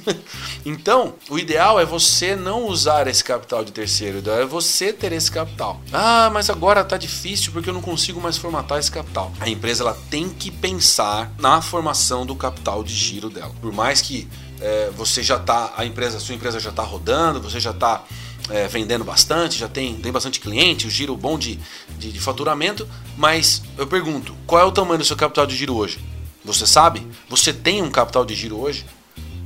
então, 0.65 1.15
o 1.29 1.38
ideal 1.38 1.82
é 1.82 1.86
você 1.86 2.34
não 2.34 2.65
usar 2.65 3.08
esse 3.08 3.22
capital 3.22 3.65
de 3.65 3.74
terceiro, 3.74 4.24
é 4.32 4.46
você 4.46 4.94
ter 4.94 5.12
esse 5.12 5.29
capital. 5.29 5.82
Ah, 5.91 6.29
mas 6.32 6.50
agora 6.50 6.82
tá 6.82 6.96
difícil 6.96 7.51
porque 7.51 7.70
eu 7.70 7.74
não 7.74 7.82
consigo 7.82 8.22
mais 8.22 8.38
formatar 8.38 8.79
esse 8.79 8.89
capital. 8.89 9.34
A 9.41 9.50
empresa 9.50 9.84
ela 9.84 9.98
tem 10.10 10.29
que 10.29 10.50
pensar 10.50 11.29
na 11.38 11.62
formação 11.62 12.25
do 12.25 12.34
capital 12.38 12.82
de 12.82 12.96
giro 12.96 13.29
dela. 13.29 13.51
Por 13.60 13.74
mais 13.74 14.00
que 14.00 14.29
é, 14.62 14.89
você 14.96 15.22
já 15.22 15.38
tá, 15.38 15.74
a 15.75 15.86
empresa, 15.86 16.15
a 16.15 16.22
sua 16.22 16.36
empresa 16.36 16.58
já 16.58 16.70
está 16.70 16.84
rodando, 16.84 17.41
você 17.41 17.60
já 17.60 17.72
está 17.72 18.06
é, 18.50 18.65
vendendo 18.70 19.03
bastante, 19.03 19.58
já 19.60 19.68
tem, 19.68 19.96
tem 19.96 20.12
bastante 20.12 20.39
cliente, 20.39 20.88
o 20.88 20.89
giro 20.89 21.18
bom 21.18 21.38
de, 21.38 21.60
de, 21.98 22.13
de 22.13 22.20
faturamento, 22.22 22.88
mas 23.18 23.62
eu 23.77 23.86
pergunto, 23.86 24.34
qual 24.48 24.62
é 24.62 24.65
o 24.65 24.72
tamanho 24.72 25.00
do 25.00 25.06
seu 25.06 25.18
capital 25.18 25.46
de 25.46 25.58
giro 25.58 25.75
hoje? 25.75 26.00
Você 26.43 26.65
sabe? 26.65 27.05
Você 27.29 27.53
tem 27.53 27.81
um 27.81 27.91
capital 27.91 28.25
de 28.25 28.34
giro 28.34 28.58
hoje? 28.58 28.86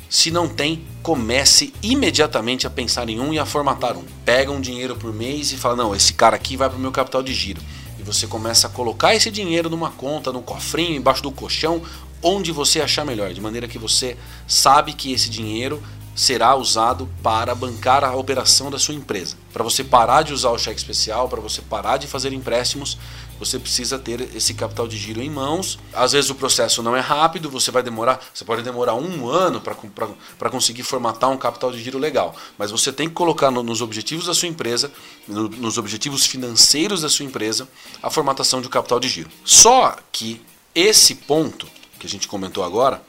Se 0.10 0.30
não 0.30 0.48
tem, 0.48 0.86
comece 1.02 1.74
imediatamente 1.82 2.68
a 2.68 2.70
pensar 2.70 3.10
em 3.10 3.20
um 3.20 3.34
e 3.34 3.40
a 3.40 3.46
formatar 3.46 3.98
um. 3.98 4.04
Pega 4.24 4.52
um 4.52 4.62
dinheiro 4.62 4.96
por 4.96 5.12
mês 5.12 5.52
e 5.52 5.58
fala: 5.58 5.76
não, 5.76 5.96
esse 5.96 6.14
cara 6.14 6.36
aqui 6.36 6.56
vai 6.56 6.70
para 6.70 6.78
o 6.78 6.82
meu 6.82 6.92
capital 6.92 7.24
de 7.24 7.34
giro. 7.34 7.60
E 8.00 8.04
você 8.04 8.28
começa 8.28 8.68
a 8.68 8.70
colocar 8.70 9.16
esse 9.16 9.32
dinheiro 9.32 9.70
numa 9.70 9.90
conta, 9.90 10.32
no 10.32 10.42
cofrinho, 10.42 10.96
embaixo 10.96 11.24
do 11.24 11.32
colchão, 11.32 11.82
onde 12.22 12.52
você 12.52 12.80
achar 12.80 13.04
melhor, 13.04 13.34
de 13.34 13.42
maneira 13.42 13.68
que 13.68 13.80
você 13.80 14.16
sabe 14.48 14.94
que 14.94 15.12
esse 15.12 15.30
dinheiro 15.30 15.82
será 16.16 16.56
usado 16.56 17.10
para 17.24 17.56
bancar 17.56 18.04
a 18.04 18.16
operação 18.16 18.70
da 18.70 18.78
sua 18.78 18.94
empresa. 18.94 19.36
Para 19.52 19.64
você 19.64 19.84
parar 19.84 20.22
de 20.22 20.32
usar 20.32 20.52
o 20.52 20.60
cheque 20.60 20.78
especial, 20.78 21.28
para 21.28 21.42
você 21.42 21.62
parar 21.62 21.98
de 21.98 22.06
fazer 22.06 22.34
empréstimos, 22.34 22.98
você 23.40 23.60
precisa 23.60 24.00
ter 24.00 24.22
esse 24.36 24.54
capital 24.54 24.88
de 24.88 24.98
giro 24.98 25.22
em 25.22 25.30
mãos. 25.30 25.80
Às 25.94 26.14
vezes 26.14 26.30
o 26.30 26.36
processo 26.36 26.82
não 26.82 26.96
é 26.96 27.00
rápido, 27.00 27.50
você 27.50 27.72
vai 27.72 27.84
demorar, 27.84 28.20
você 28.34 28.46
pode 28.46 28.62
demorar 28.62 28.96
um 28.96 29.28
ano 29.28 29.62
para 29.62 30.50
conseguir 30.50 30.84
formatar 30.84 31.30
um 31.30 31.38
capital 31.38 31.72
de 31.72 31.82
giro 31.84 31.98
legal. 31.98 32.36
Mas 32.58 32.72
você 32.72 32.92
tem 32.92 33.08
que 33.08 33.16
colocar 33.16 33.52
no, 33.52 33.64
nos 33.64 33.82
objetivos 33.82 34.28
da 34.28 34.34
sua 34.34 34.48
empresa, 34.48 34.92
no, 35.28 35.50
nos 35.50 35.78
objetivos 35.78 36.26
financeiros 36.26 37.02
da 37.02 37.10
sua 37.10 37.26
empresa, 37.26 37.68
a 38.02 38.10
formatação 38.10 38.62
de 38.62 38.68
um 38.68 38.72
capital 38.72 39.00
de 39.00 39.10
giro. 39.10 39.30
Só 39.44 39.98
que 40.12 40.42
esse 40.74 41.16
ponto 41.16 41.68
que 42.00 42.08
a 42.08 42.10
gente 42.10 42.28
comentou 42.28 42.64
agora, 42.64 43.02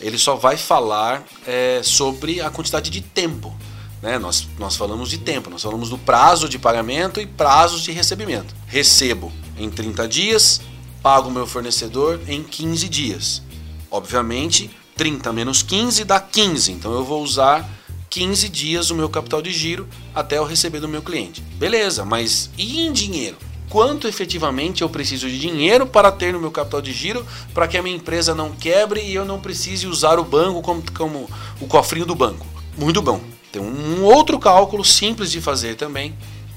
ele 0.00 0.18
só 0.18 0.36
vai 0.36 0.56
falar 0.56 1.24
é, 1.46 1.80
sobre 1.82 2.40
a 2.40 2.50
quantidade 2.50 2.90
de 2.90 3.00
tempo. 3.00 3.54
Né? 4.02 4.18
Nós, 4.18 4.46
nós 4.58 4.76
falamos 4.76 5.08
de 5.08 5.18
tempo, 5.18 5.48
nós 5.48 5.62
falamos 5.62 5.88
do 5.88 5.98
prazo 5.98 6.48
de 6.48 6.58
pagamento 6.58 7.20
e 7.20 7.26
prazos 7.26 7.82
de 7.82 7.92
recebimento. 7.92 8.54
Recebo 8.66 9.32
em 9.58 9.70
30 9.70 10.06
dias, 10.08 10.60
pago 11.02 11.28
o 11.28 11.32
meu 11.32 11.46
fornecedor 11.46 12.20
em 12.26 12.42
15 12.42 12.88
dias. 12.88 13.42
Obviamente, 13.90 14.70
30 14.96 15.32
menos 15.32 15.62
15 15.62 16.04
dá 16.04 16.18
15, 16.20 16.72
então 16.72 16.92
eu 16.92 17.04
vou 17.04 17.22
usar 17.22 17.68
15 18.10 18.48
dias 18.48 18.90
o 18.90 18.94
meu 18.94 19.08
capital 19.08 19.42
de 19.42 19.52
giro 19.52 19.88
até 20.14 20.38
eu 20.38 20.44
receber 20.44 20.80
do 20.80 20.88
meu 20.88 21.02
cliente. 21.02 21.40
Beleza, 21.58 22.04
mas 22.04 22.50
e 22.56 22.80
em 22.80 22.92
dinheiro? 22.92 23.36
quanto 23.68 24.06
efetivamente 24.08 24.82
eu 24.82 24.88
preciso 24.88 25.28
de 25.28 25.38
dinheiro 25.38 25.86
para 25.86 26.12
ter 26.12 26.32
no 26.32 26.40
meu 26.40 26.50
capital 26.50 26.80
de 26.80 26.92
giro 26.92 27.26
para 27.52 27.66
que 27.66 27.76
a 27.76 27.82
minha 27.82 27.96
empresa 27.96 28.34
não 28.34 28.52
quebre 28.52 29.00
e 29.00 29.14
eu 29.14 29.24
não 29.24 29.40
precise 29.40 29.86
usar 29.86 30.18
o 30.18 30.24
banco 30.24 30.62
como, 30.62 30.82
como 30.92 31.30
o 31.60 31.66
cofrinho 31.66 32.06
do 32.06 32.14
banco. 32.14 32.46
Muito 32.76 33.02
bom. 33.02 33.20
Tem 33.52 33.60
um 33.60 34.02
outro 34.04 34.38
cálculo 34.38 34.84
simples 34.84 35.30
de 35.30 35.40
fazer 35.40 35.76
também 35.76 36.14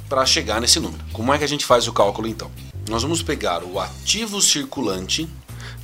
para 0.07 0.25
chegar 0.25 0.59
nesse 0.59 0.79
número. 0.79 1.03
Como 1.13 1.33
é 1.33 1.37
que 1.37 1.43
a 1.43 1.47
gente 1.47 1.65
faz 1.65 1.87
o 1.87 1.93
cálculo 1.93 2.27
então? 2.27 2.49
Nós 2.89 3.03
vamos 3.03 3.21
pegar 3.21 3.63
o 3.63 3.79
ativo 3.79 4.41
circulante 4.41 5.29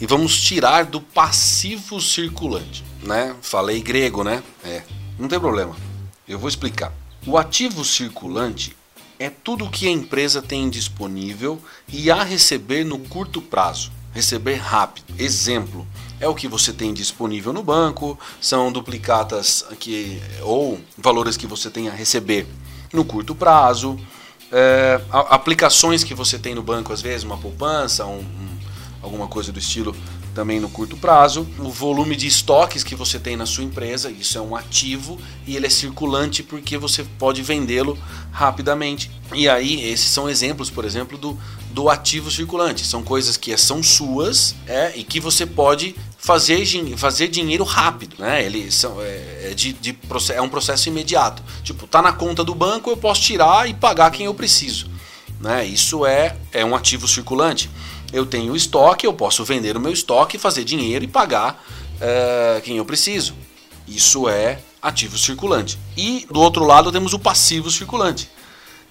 e 0.02 0.08
vamos 0.08 0.42
tirar 0.42 0.86
do 0.86 1.00
passivo 1.00 2.02
circulante, 2.02 2.84
né? 3.04 3.36
Falei 3.44 3.80
grego, 3.80 4.24
né? 4.24 4.42
É, 4.64 4.82
não 5.20 5.28
tem 5.28 5.40
problema. 5.40 5.76
Eu 6.28 6.40
vou 6.40 6.50
explicar. 6.50 6.92
O 7.28 7.38
ativo 7.38 7.86
circulante 7.86 8.76
é 9.20 9.30
tudo 9.30 9.70
que 9.70 9.88
a 9.88 9.92
empresa 9.92 10.42
tem 10.42 10.68
disponível 10.68 11.62
e 11.88 12.10
a 12.10 12.24
receber 12.24 12.84
no 12.84 12.98
curto 12.98 13.40
prazo, 13.40 13.92
receber 14.12 14.56
rápido. 14.56 15.14
Exemplo, 15.20 15.88
é 16.20 16.28
o 16.28 16.34
que 16.34 16.48
você 16.48 16.74
tem 16.74 16.92
disponível 16.92 17.54
no 17.54 17.62
banco, 17.62 18.18
são 18.42 18.72
duplicatas 18.72 19.64
que, 19.80 20.20
ou 20.42 20.80
valores 20.98 21.38
que 21.38 21.46
você 21.46 21.70
tem 21.70 21.88
a 21.88 21.94
receber 21.94 22.48
no 22.92 23.06
curto 23.06 23.36
prazo, 23.36 23.96
é, 24.52 25.02
aplicações 25.12 26.04
que 26.04 26.14
você 26.14 26.38
tem 26.38 26.56
no 26.56 26.64
banco, 26.64 26.94
às 26.94 27.02
vezes, 27.02 27.24
uma 27.24 27.38
poupança, 27.38 28.06
um, 28.06 28.20
um, 28.20 28.58
alguma 29.02 29.28
coisa 29.28 29.52
do 29.52 29.60
estilo 29.60 29.96
também 30.34 30.60
no 30.60 30.68
curto 30.70 30.98
prazo, 30.98 31.48
o 31.58 31.70
volume 31.70 32.14
de 32.14 32.28
estoques 32.28 32.84
que 32.84 32.94
você 32.94 33.18
tem 33.18 33.38
na 33.38 33.46
sua 33.46 33.64
empresa, 33.64 34.12
isso 34.12 34.38
é 34.38 34.42
um 34.42 34.54
ativo 34.54 35.18
e 35.48 35.56
ele 35.56 35.66
é 35.66 35.70
circulante 35.70 36.44
porque 36.44 36.78
você 36.78 37.06
pode 37.18 37.42
vendê-lo 37.42 37.98
rapidamente. 38.32 39.10
E 39.34 39.48
aí, 39.48 39.90
esses 39.90 40.08
são 40.08 40.30
exemplos, 40.30 40.70
por 40.70 40.84
exemplo, 40.84 41.18
do, 41.18 41.40
do 41.75 41.89
ativo 41.89 42.32
circulante. 42.32 42.88
São 42.88 43.03
coisas 43.03 43.38
que 43.38 43.55
são 43.58 43.84
suas 43.84 44.55
é, 44.65 44.94
e 44.96 45.03
que 45.03 45.20
você 45.20 45.46
pode 45.46 45.96
fazer, 46.17 46.65
fazer 46.98 47.27
dinheiro 47.27 47.63
rápido. 47.63 48.15
Né? 48.17 48.44
Eles 48.44 48.74
são, 48.74 49.00
é, 49.00 49.50
é, 49.50 49.53
de, 49.53 49.74
de, 49.74 49.96
é 50.34 50.41
um 50.41 50.50
processo 50.50 50.89
imediato. 50.89 51.44
Tipo, 51.62 51.86
tá 51.86 52.01
na 52.01 52.13
conta 52.13 52.44
do 52.44 52.55
banco, 52.55 52.89
eu 52.89 52.98
posso 52.98 53.22
tirar 53.22 53.70
e 53.70 53.74
pagar 53.74 54.10
quem 54.10 54.25
eu 54.25 54.34
preciso. 54.34 54.89
Né? 55.39 55.65
Isso 55.65 56.05
é, 56.05 56.38
é 56.51 56.65
um 56.65 56.74
ativo 56.74 57.08
circulante 57.08 57.70
eu 58.15 58.25
tenho 58.25 58.55
estoque, 58.55 59.05
eu 59.05 59.13
posso 59.13 59.44
vender 59.44 59.75
o 59.75 59.79
meu 59.79 59.91
estoque, 59.91 60.38
fazer 60.38 60.63
dinheiro 60.63 61.03
e 61.03 61.08
pagar 61.08 61.62
uh, 61.96 62.62
quem 62.62 62.77
eu 62.77 62.86
preciso. 62.86 63.34
Isso 63.86 64.29
é 64.29 64.60
ativo 64.82 65.17
circulante. 65.17 65.77
E 65.98 66.25
do 66.32 66.39
outro 66.39 66.63
lado 66.63 66.91
temos 66.91 67.13
o 67.13 67.20
passivo 67.20 67.70
circulante, 67.70 68.29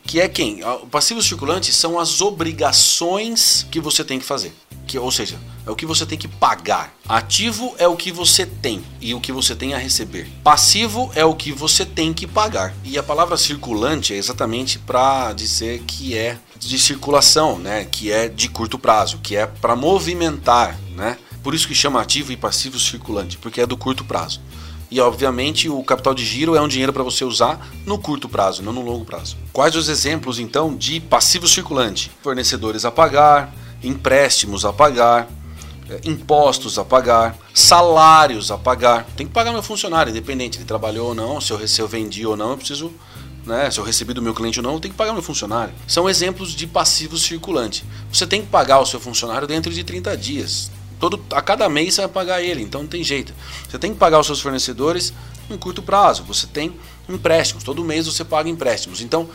que 0.06 0.20
é 0.20 0.28
quem? 0.28 0.62
O 0.64 0.86
passivo 0.86 1.22
circulante 1.22 1.72
são 1.72 1.98
as 1.98 2.20
obrigações 2.20 3.66
que 3.70 3.80
você 3.80 4.04
tem 4.04 4.18
que 4.18 4.24
fazer. 4.24 4.52
que, 4.86 4.98
ou 4.98 5.10
seja, 5.10 5.38
é 5.66 5.70
o 5.70 5.76
que 5.76 5.86
você 5.86 6.04
tem 6.04 6.18
que 6.18 6.28
pagar. 6.28 6.94
Ativo 7.08 7.74
é 7.78 7.88
o 7.88 7.96
que 7.96 8.12
você 8.12 8.44
tem 8.44 8.84
e 9.00 9.14
o 9.14 9.20
que 9.20 9.32
você 9.32 9.54
tem 9.54 9.74
a 9.74 9.78
receber. 9.78 10.28
Passivo 10.42 11.10
é 11.14 11.24
o 11.24 11.34
que 11.34 11.52
você 11.52 11.84
tem 11.84 12.12
que 12.12 12.26
pagar. 12.26 12.74
E 12.84 12.98
a 12.98 13.02
palavra 13.02 13.36
circulante 13.36 14.12
é 14.12 14.16
exatamente 14.16 14.78
para 14.78 15.32
dizer 15.32 15.82
que 15.86 16.16
é 16.16 16.38
de 16.58 16.78
circulação, 16.78 17.58
né? 17.58 17.84
Que 17.84 18.12
é 18.12 18.28
de 18.28 18.48
curto 18.48 18.78
prazo, 18.78 19.18
que 19.22 19.36
é 19.36 19.46
para 19.46 19.74
movimentar, 19.74 20.78
né? 20.94 21.16
Por 21.42 21.54
isso 21.54 21.68
que 21.68 21.74
chama 21.74 22.00
ativo 22.00 22.32
e 22.32 22.36
passivo 22.36 22.78
circulante, 22.78 23.36
porque 23.38 23.60
é 23.60 23.66
do 23.66 23.76
curto 23.76 24.04
prazo. 24.04 24.40
E 24.94 25.00
obviamente 25.00 25.68
o 25.68 25.82
capital 25.82 26.14
de 26.14 26.24
giro 26.24 26.54
é 26.54 26.60
um 26.60 26.68
dinheiro 26.68 26.92
para 26.92 27.02
você 27.02 27.24
usar 27.24 27.68
no 27.84 27.98
curto 27.98 28.28
prazo, 28.28 28.62
não 28.62 28.72
no 28.72 28.80
longo 28.80 29.04
prazo. 29.04 29.36
Quais 29.52 29.74
os 29.74 29.88
exemplos 29.88 30.38
então 30.38 30.76
de 30.76 31.00
passivo 31.00 31.48
circulante? 31.48 32.12
Fornecedores 32.22 32.84
a 32.84 32.92
pagar, 32.92 33.52
empréstimos 33.82 34.64
a 34.64 34.72
pagar, 34.72 35.28
eh, 35.90 36.00
impostos 36.04 36.78
a 36.78 36.84
pagar, 36.84 37.36
salários 37.52 38.52
a 38.52 38.56
pagar. 38.56 39.04
Tem 39.16 39.26
que 39.26 39.32
pagar 39.32 39.50
meu 39.50 39.64
funcionário, 39.64 40.10
independente 40.10 40.58
ele 40.58 40.64
trabalhou 40.64 41.08
ou 41.08 41.14
não, 41.14 41.40
se 41.40 41.52
eu, 41.52 41.66
se 41.66 41.82
eu 41.82 41.88
vendi 41.88 42.24
ou 42.24 42.36
não, 42.36 42.50
eu 42.50 42.56
preciso, 42.56 42.92
né, 43.44 43.68
se 43.72 43.80
eu 43.80 43.84
recebi 43.84 44.14
do 44.14 44.22
meu 44.22 44.32
cliente 44.32 44.60
ou 44.60 44.62
não, 44.62 44.74
eu 44.74 44.80
tenho 44.80 44.94
que 44.94 44.98
pagar 44.98 45.12
meu 45.12 45.22
funcionário. 45.22 45.74
São 45.88 46.08
exemplos 46.08 46.54
de 46.54 46.68
passivo 46.68 47.18
circulante. 47.18 47.84
Você 48.12 48.28
tem 48.28 48.42
que 48.42 48.46
pagar 48.46 48.78
o 48.78 48.86
seu 48.86 49.00
funcionário 49.00 49.48
dentro 49.48 49.72
de 49.72 49.82
30 49.82 50.16
dias. 50.16 50.70
Todo, 50.98 51.22
a 51.30 51.42
cada 51.42 51.68
mês 51.68 51.94
você 51.94 52.02
vai 52.02 52.10
pagar 52.10 52.42
ele, 52.42 52.62
então 52.62 52.82
não 52.82 52.88
tem 52.88 53.02
jeito. 53.02 53.34
Você 53.68 53.78
tem 53.78 53.92
que 53.92 53.98
pagar 53.98 54.20
os 54.20 54.26
seus 54.26 54.40
fornecedores 54.40 55.12
em 55.50 55.56
curto 55.56 55.82
prazo. 55.82 56.22
Você 56.24 56.46
tem 56.46 56.74
empréstimos, 57.08 57.64
todo 57.64 57.84
mês 57.84 58.06
você 58.06 58.24
paga 58.24 58.48
empréstimos. 58.48 59.00
Então, 59.00 59.28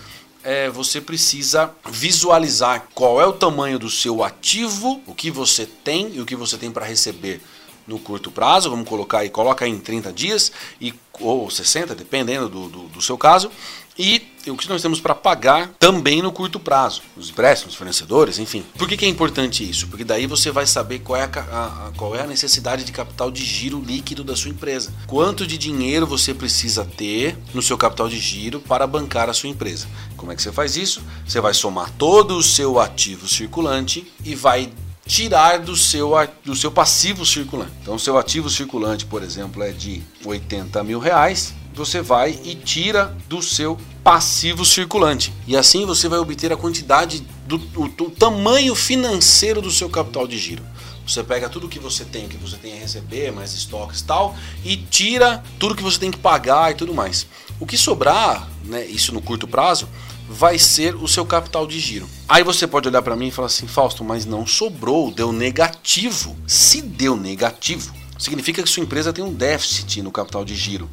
é, 0.44 0.70
você 0.70 1.01
precisa 1.01 1.72
visualizar 1.89 2.88
qual 2.94 3.22
é 3.22 3.25
o 3.25 3.34
tamanho 3.34 3.78
do 3.78 3.89
seu 3.89 4.24
ativo, 4.24 5.01
o 5.06 5.13
que 5.13 5.30
você 5.30 5.66
tem 5.66 6.16
e 6.16 6.22
o 6.22 6.25
que 6.25 6.36
você 6.36 6.58
tem 6.58 6.72
para 6.72 6.86
receber 6.86 7.42
no 7.86 8.00
curto 8.00 8.32
prazo, 8.32 8.70
vamos 8.70 8.88
colocar 8.88 9.20
aí, 9.20 9.30
coloca 9.30 9.66
aí 9.66 9.72
em 9.72 9.80
30 9.80 10.13
dias 10.13 10.51
e, 10.80 10.94
ou 11.20 11.50
60, 11.50 11.96
dependendo 11.96 12.48
do, 12.48 12.70
do, 12.70 12.84
do 12.88 13.01
seu 13.01 13.18
caso, 13.18 13.51
e 13.98 14.20
o 14.51 14.58
que 14.58 14.70
nós 14.70 14.82
temos 14.82 15.00
para 15.00 15.15
pagar 15.15 15.72
também 15.79 16.22
no 16.22 16.32
curto 16.32 16.60
prazo, 16.60 17.01
os 17.15 17.29
empréstimos, 17.29 17.75
fornecedores, 17.75 18.39
enfim. 18.39 18.63
Por 18.77 18.88
que, 18.88 18.98
que, 18.98 19.06
é 19.06 19.10
importante 19.10 19.68
isso? 19.68 19.88
Porque 19.88 20.03
daí 20.03 20.27
você 20.27 20.51
vai 20.51 20.65
saber 20.65 21.00
qual 21.00 21.20
é 21.20 21.24
a, 21.24 21.27
a, 21.27 21.91
qual 21.96 22.15
é 22.15 22.22
a 22.22 22.27
necessidade 22.27 22.84
de 22.84 22.91
capital 22.91 23.32
de 23.32 23.44
giro 23.44 23.82
líquido 23.82 24.24
da 24.24 24.36
sua 24.36 24.51
empresa. 24.51 24.94
Quanto 25.08 25.46
de 25.46 25.58
dinheiro 25.58 26.06
você 26.06 26.34
precisa 26.34 26.86
ter 26.86 27.38
no 27.53 27.62
seu 27.62 27.77
capital 27.77 28.10
de 28.10 28.20
giro 28.20 28.60
para 28.60 28.86
bancar 28.88 29.29
a 29.29 29.34
sua 29.34 29.50
empresa. 29.50 29.88
Como 30.15 30.32
é 30.32 30.36
que 30.36 30.41
você 30.41 30.51
faz 30.51 30.75
isso? 30.75 31.01
Você 31.25 31.39
vai 31.39 31.53
somar 31.53 31.91
todo 31.91 32.38
o 32.38 32.44
seu 32.44 32.79
ativo 32.79 33.27
circulante 33.27 34.12
e 34.24 34.36
vai 34.36 34.72
tirar 35.10 35.58
do 35.60 35.75
seu, 35.75 36.12
do 36.46 36.56
seu 36.56 36.72
passivo 36.72 37.25
circulante. 37.25 37.72
Então, 37.82 37.98
seu 37.98 38.18
ativo 38.18 38.50
circulante, 38.50 39.06
por 39.06 39.24
exemplo, 39.24 39.63
é 39.63 39.72
de 39.72 40.03
80 40.24 40.84
mil 40.84 41.00
reais 41.00 41.53
você 41.80 42.02
vai 42.02 42.38
e 42.44 42.56
tira 42.56 43.16
do 43.28 43.42
seu 43.42 43.78
passivo 44.04 44.66
circulante. 44.66 45.34
E 45.48 45.56
assim 45.56 45.86
você 45.86 46.10
vai 46.10 46.20
obter 46.20 46.52
a 46.52 46.58
quantidade 46.58 47.26
do, 47.48 47.58
do 47.58 48.10
tamanho 48.10 48.76
financeiro 48.76 49.62
do 49.62 49.72
seu 49.72 49.90
capital 49.90 50.28
de 50.28 50.38
giro. 50.38 50.62
Você 51.08 51.24
pega 51.24 51.50
tudo 51.50 51.70
que 51.70 51.80
você 51.80 52.06
tem, 52.06 52.28
que 52.28 52.38
você 52.38 52.58
tem 52.58 52.74
a 52.74 52.82
receber, 52.82 53.32
mais 53.32 53.54
estoques 53.54 54.02
e 54.02 54.04
tal, 54.04 54.36
e 54.64 54.78
tira 54.78 55.44
tudo 55.58 55.74
que 55.74 55.82
você 55.82 55.98
tem 55.98 56.12
que 56.12 56.20
pagar 56.20 56.70
e 56.70 56.76
tudo 56.76 56.94
mais. 56.94 57.26
O 57.60 57.66
que 57.66 57.78
sobrar, 57.78 58.48
né, 58.64 58.86
isso 58.86 59.12
no 59.14 59.22
curto 59.22 59.48
prazo, 59.48 59.90
vai 60.30 60.60
ser 60.60 60.96
o 60.96 61.08
seu 61.08 61.26
capital 61.26 61.66
de 61.66 61.80
giro. 61.80 62.08
Aí 62.28 62.44
você 62.44 62.68
pode 62.68 62.88
olhar 62.88 63.02
para 63.02 63.16
mim 63.16 63.28
e 63.28 63.32
falar 63.32 63.48
assim, 63.48 63.68
Fausto, 63.68 64.04
mas 64.04 64.26
não 64.26 64.46
sobrou, 64.46 65.12
deu 65.12 65.32
negativo. 65.32 66.38
Se 66.46 66.82
deu 66.82 67.16
negativo, 67.16 67.92
significa 68.20 68.62
que 68.62 68.70
sua 68.70 68.84
empresa 68.84 69.12
tem 69.12 69.24
um 69.24 69.34
déficit 69.34 70.04
no 70.04 70.12
capital 70.12 70.46
de 70.46 70.56
giro. 70.56 70.88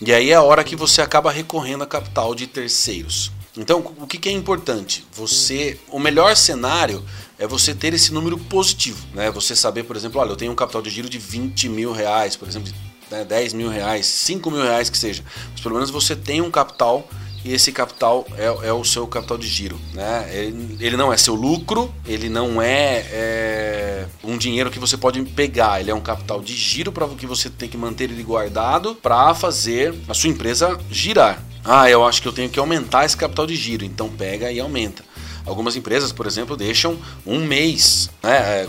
E 0.00 0.12
aí 0.12 0.30
é 0.30 0.34
a 0.34 0.42
hora 0.42 0.62
que 0.62 0.76
você 0.76 1.00
acaba 1.00 1.30
recorrendo 1.30 1.84
a 1.84 1.86
capital 1.86 2.34
de 2.34 2.46
terceiros. 2.46 3.32
Então, 3.56 3.94
o 3.98 4.06
que, 4.06 4.18
que 4.18 4.28
é 4.28 4.32
importante? 4.32 5.06
Você, 5.12 5.80
o 5.88 5.98
melhor 5.98 6.36
cenário 6.36 7.02
é 7.38 7.46
você 7.46 7.74
ter 7.74 7.94
esse 7.94 8.12
número 8.12 8.36
positivo, 8.36 8.98
né? 9.14 9.30
Você 9.30 9.56
saber, 9.56 9.84
por 9.84 9.96
exemplo, 9.96 10.20
olha, 10.20 10.30
eu 10.30 10.36
tenho 10.36 10.52
um 10.52 10.54
capital 10.54 10.82
de 10.82 10.90
giro 10.90 11.08
de 11.08 11.18
20 11.18 11.70
mil 11.70 11.92
reais, 11.92 12.36
por 12.36 12.46
exemplo, 12.46 12.70
de 12.70 12.74
né, 13.10 13.24
10 13.24 13.54
mil 13.54 13.70
reais, 13.70 14.04
5 14.04 14.50
mil 14.50 14.62
reais 14.62 14.90
que 14.90 14.98
seja. 14.98 15.24
Mas 15.52 15.60
pelo 15.60 15.74
menos 15.74 15.88
você 15.88 16.14
tem 16.14 16.42
um 16.42 16.50
capital 16.50 17.08
e 17.46 17.52
esse 17.52 17.70
capital 17.70 18.26
é, 18.36 18.68
é 18.68 18.72
o 18.72 18.82
seu 18.82 19.06
capital 19.06 19.38
de 19.38 19.46
giro. 19.46 19.78
Né? 19.94 20.28
Ele, 20.32 20.76
ele 20.80 20.96
não 20.96 21.12
é 21.12 21.16
seu 21.16 21.34
lucro, 21.34 21.94
ele 22.04 22.28
não 22.28 22.60
é, 22.60 23.06
é, 23.12 24.06
um 24.24 24.36
dinheiro 24.36 24.68
que 24.68 24.80
você 24.80 24.96
pode 24.96 25.22
pegar, 25.22 25.80
ele 25.80 25.92
é 25.92 25.94
um 25.94 26.00
capital 26.00 26.40
de 26.40 26.56
giro 26.56 26.90
para 26.90 27.06
que 27.08 27.24
você 27.24 27.48
tem 27.48 27.68
que 27.68 27.76
manter 27.76 28.10
ele 28.10 28.22
guardado 28.24 28.96
para 28.96 29.32
fazer 29.32 29.94
a 30.08 30.14
sua 30.14 30.28
empresa 30.28 30.76
girar. 30.90 31.40
Ah, 31.64 31.88
eu 31.88 32.04
acho 32.04 32.20
que 32.20 32.26
eu 32.26 32.32
tenho 32.32 32.50
que 32.50 32.58
aumentar 32.58 33.04
esse 33.04 33.16
capital 33.16 33.46
de 33.46 33.54
giro, 33.54 33.84
então 33.84 34.08
pega 34.08 34.50
e 34.50 34.58
aumenta. 34.58 35.04
Algumas 35.46 35.76
empresas, 35.76 36.10
por 36.10 36.26
exemplo, 36.26 36.56
deixam 36.56 36.98
um 37.24 37.44
mês. 37.44 38.10
Né? 38.24 38.68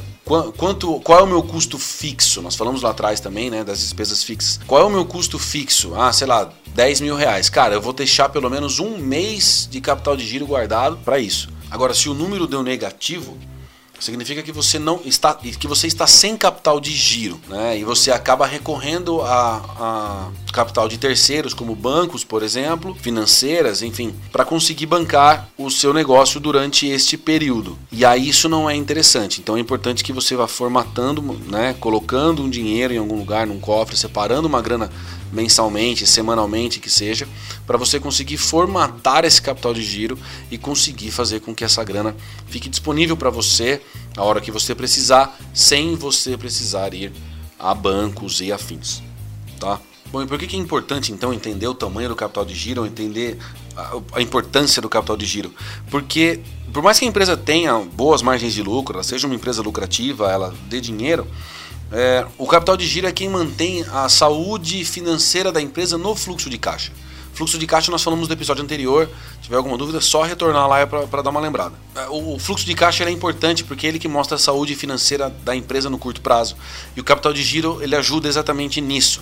Quanto, 0.58 1.00
qual 1.00 1.20
é 1.20 1.24
o 1.24 1.28
meu 1.28 1.42
custo 1.42 1.80
fixo? 1.80 2.42
Nós 2.42 2.56
falamos 2.56 2.82
lá 2.82 2.90
atrás 2.90 3.22
também 3.22 3.50
né, 3.50 3.64
das 3.64 3.80
despesas 3.80 4.24
fixas. 4.24 4.60
Qual 4.68 4.82
é 4.82 4.86
o 4.86 4.90
meu 4.90 5.06
custo 5.06 5.40
fixo? 5.40 5.96
Ah, 5.96 6.12
sei 6.12 6.28
lá, 6.28 6.52
10 6.76 7.02
mil 7.02 7.16
reais. 7.16 7.50
Cara, 7.50 7.76
eu 7.76 7.82
vou 7.82 7.94
deixar 7.94 8.28
pelo 8.28 8.50
menos 8.50 8.80
um 8.80 8.98
mês 8.98 9.68
de 9.72 9.80
capital 9.80 10.18
de 10.18 10.28
giro 10.28 10.46
guardado 10.46 10.98
para 10.98 11.18
isso. 11.18 11.48
Agora, 11.72 11.94
se 11.94 12.10
o 12.10 12.14
número 12.14 12.46
deu 12.46 12.62
negativo, 12.62 13.38
significa 14.00 14.44
que 14.44 14.52
você 14.52 14.80
não 14.80 15.02
está 15.06 15.34
que 15.34 15.68
você 15.68 15.88
está 15.88 16.06
sem 16.08 16.38
capital 16.38 16.80
de 16.80 16.92
giro, 16.92 17.40
né? 17.48 17.78
E 17.78 17.84
você 17.84 18.12
acaba 18.12 18.46
recorrendo 18.46 19.22
a, 19.22 19.58
a 19.80 20.52
capital 20.52 20.88
de 20.88 20.98
terceiros, 20.98 21.54
como 21.54 21.76
bancos, 21.76 22.24
por 22.24 22.44
exemplo, 22.44 22.96
financeiras, 22.96 23.82
enfim, 23.82 24.14
para 24.32 24.46
conseguir 24.46 24.86
bancar 24.86 25.50
o 25.58 25.70
seu 25.70 25.94
negócio 25.94 26.40
durante 26.40 26.88
este 26.88 27.18
período. 27.18 27.78
E 27.92 28.06
aí 28.06 28.30
isso 28.30 28.50
não 28.50 28.70
é 28.70 28.76
interessante. 28.76 29.42
Então 29.42 29.58
é 29.58 29.60
importante 29.60 30.04
que 30.04 30.14
você 30.14 30.36
vá 30.36 30.48
formatando, 30.48 31.22
né, 31.48 31.76
colocando 31.80 32.44
um 32.44 32.50
dinheiro 32.50 32.94
em 32.94 32.98
algum 32.98 33.18
lugar, 33.18 33.48
num 33.48 33.60
cofre, 33.60 33.98
separando 33.98 34.48
uma 34.48 34.62
grana 34.62 34.90
mensalmente, 35.32 36.08
semanalmente 36.08 36.80
que 36.80 36.90
seja, 36.90 37.28
para 37.66 37.78
você 37.78 38.00
conseguir 38.00 38.38
formatar 38.38 39.26
esse 39.26 39.42
capital 39.42 39.74
de 39.74 39.84
giro 39.84 40.18
e 40.50 40.58
conseguir 40.58 41.12
fazer 41.12 41.42
com 41.42 41.54
que 41.54 41.64
essa 41.64 41.84
grana 41.84 42.16
fique 42.48 42.70
disponível 42.70 43.18
para 43.18 43.30
você 43.30 43.82
a 44.16 44.24
hora 44.24 44.42
que 44.42 44.52
você 44.52 44.74
precisar, 44.74 45.38
sem 45.54 45.96
você 45.96 46.38
precisar 46.38 46.94
ir 46.94 47.12
a 47.60 47.74
bancos 47.74 48.42
e 48.42 48.52
afins, 48.52 49.02
tá? 49.60 49.80
Bom, 50.12 50.22
e 50.22 50.28
por 50.28 50.38
que 50.40 50.56
é 50.56 50.60
importante 50.60 51.12
então 51.12 51.34
entender 51.34 51.68
o 51.68 51.74
tamanho 51.74 52.10
do 52.10 52.16
capital 52.16 52.46
de 52.46 52.56
giro, 52.56 52.86
entender 52.86 53.38
a, 54.14 54.22
importância 54.22 54.82
do 54.82 54.88
capital 54.88 55.18
de 55.18 55.26
giro? 55.26 55.54
Porque 55.92 56.40
por 56.72 56.82
mais 56.82 56.98
que 56.98 57.06
a 57.06 57.08
empresa 57.08 57.36
tenha 57.36 57.78
boas 57.80 58.22
margens 58.22 58.54
de 58.54 58.64
lucro, 58.64 58.96
ela 58.96 59.04
seja 59.04 59.28
uma 59.28 59.36
empresa 59.36 59.62
lucrativa, 59.62 60.32
ela 60.32 60.56
dê 60.70 60.80
dinheiro, 60.80 61.28
é, 61.92 62.26
o 62.38 62.46
capital 62.46 62.76
de 62.76 62.86
giro 62.86 63.08
é 63.08 63.12
quem 63.12 63.30
mantém 63.30 63.86
a 63.92 64.10
saúde 64.10 64.84
financeira 64.84 65.52
da 65.52 65.62
empresa 65.62 65.98
no 65.98 66.16
fluxo 66.16 66.50
de 66.50 66.58
caixa. 66.58 66.92
Fluxo 67.34 67.60
de 67.60 67.68
caixa 67.68 67.92
nós 67.92 68.02
falamos 68.02 68.28
no 68.28 68.34
episódio 68.34 68.64
anterior. 68.64 69.08
Se 69.36 69.44
tiver 69.44 69.58
alguma 69.58 69.78
dúvida, 69.78 70.00
é 70.00 70.02
só 70.02 70.24
retornar 70.24 70.68
lá 70.68 70.88
para 70.88 71.22
dar 71.22 71.30
uma 71.30 71.40
lembrada. 71.40 71.76
É, 71.96 72.08
o, 72.10 72.40
fluxo 72.40 72.66
de 72.66 72.74
caixa 72.74 73.04
é 73.04 73.12
importante 73.12 73.64
porque 73.64 73.86
é 73.86 73.90
ele 73.90 74.00
que 74.00 74.08
mostra 74.08 74.36
a 74.36 74.40
saúde 74.40 74.74
financeira 74.74 75.30
da 75.46 75.56
empresa 75.56 75.88
no 75.88 76.00
curto 76.00 76.20
prazo. 76.20 76.56
E 76.96 77.00
o 77.00 77.04
capital 77.04 77.32
de 77.32 77.44
giro 77.44 77.78
ele 77.82 77.96
ajuda 77.96 78.28
exatamente 78.28 78.82
nisso. 78.82 79.22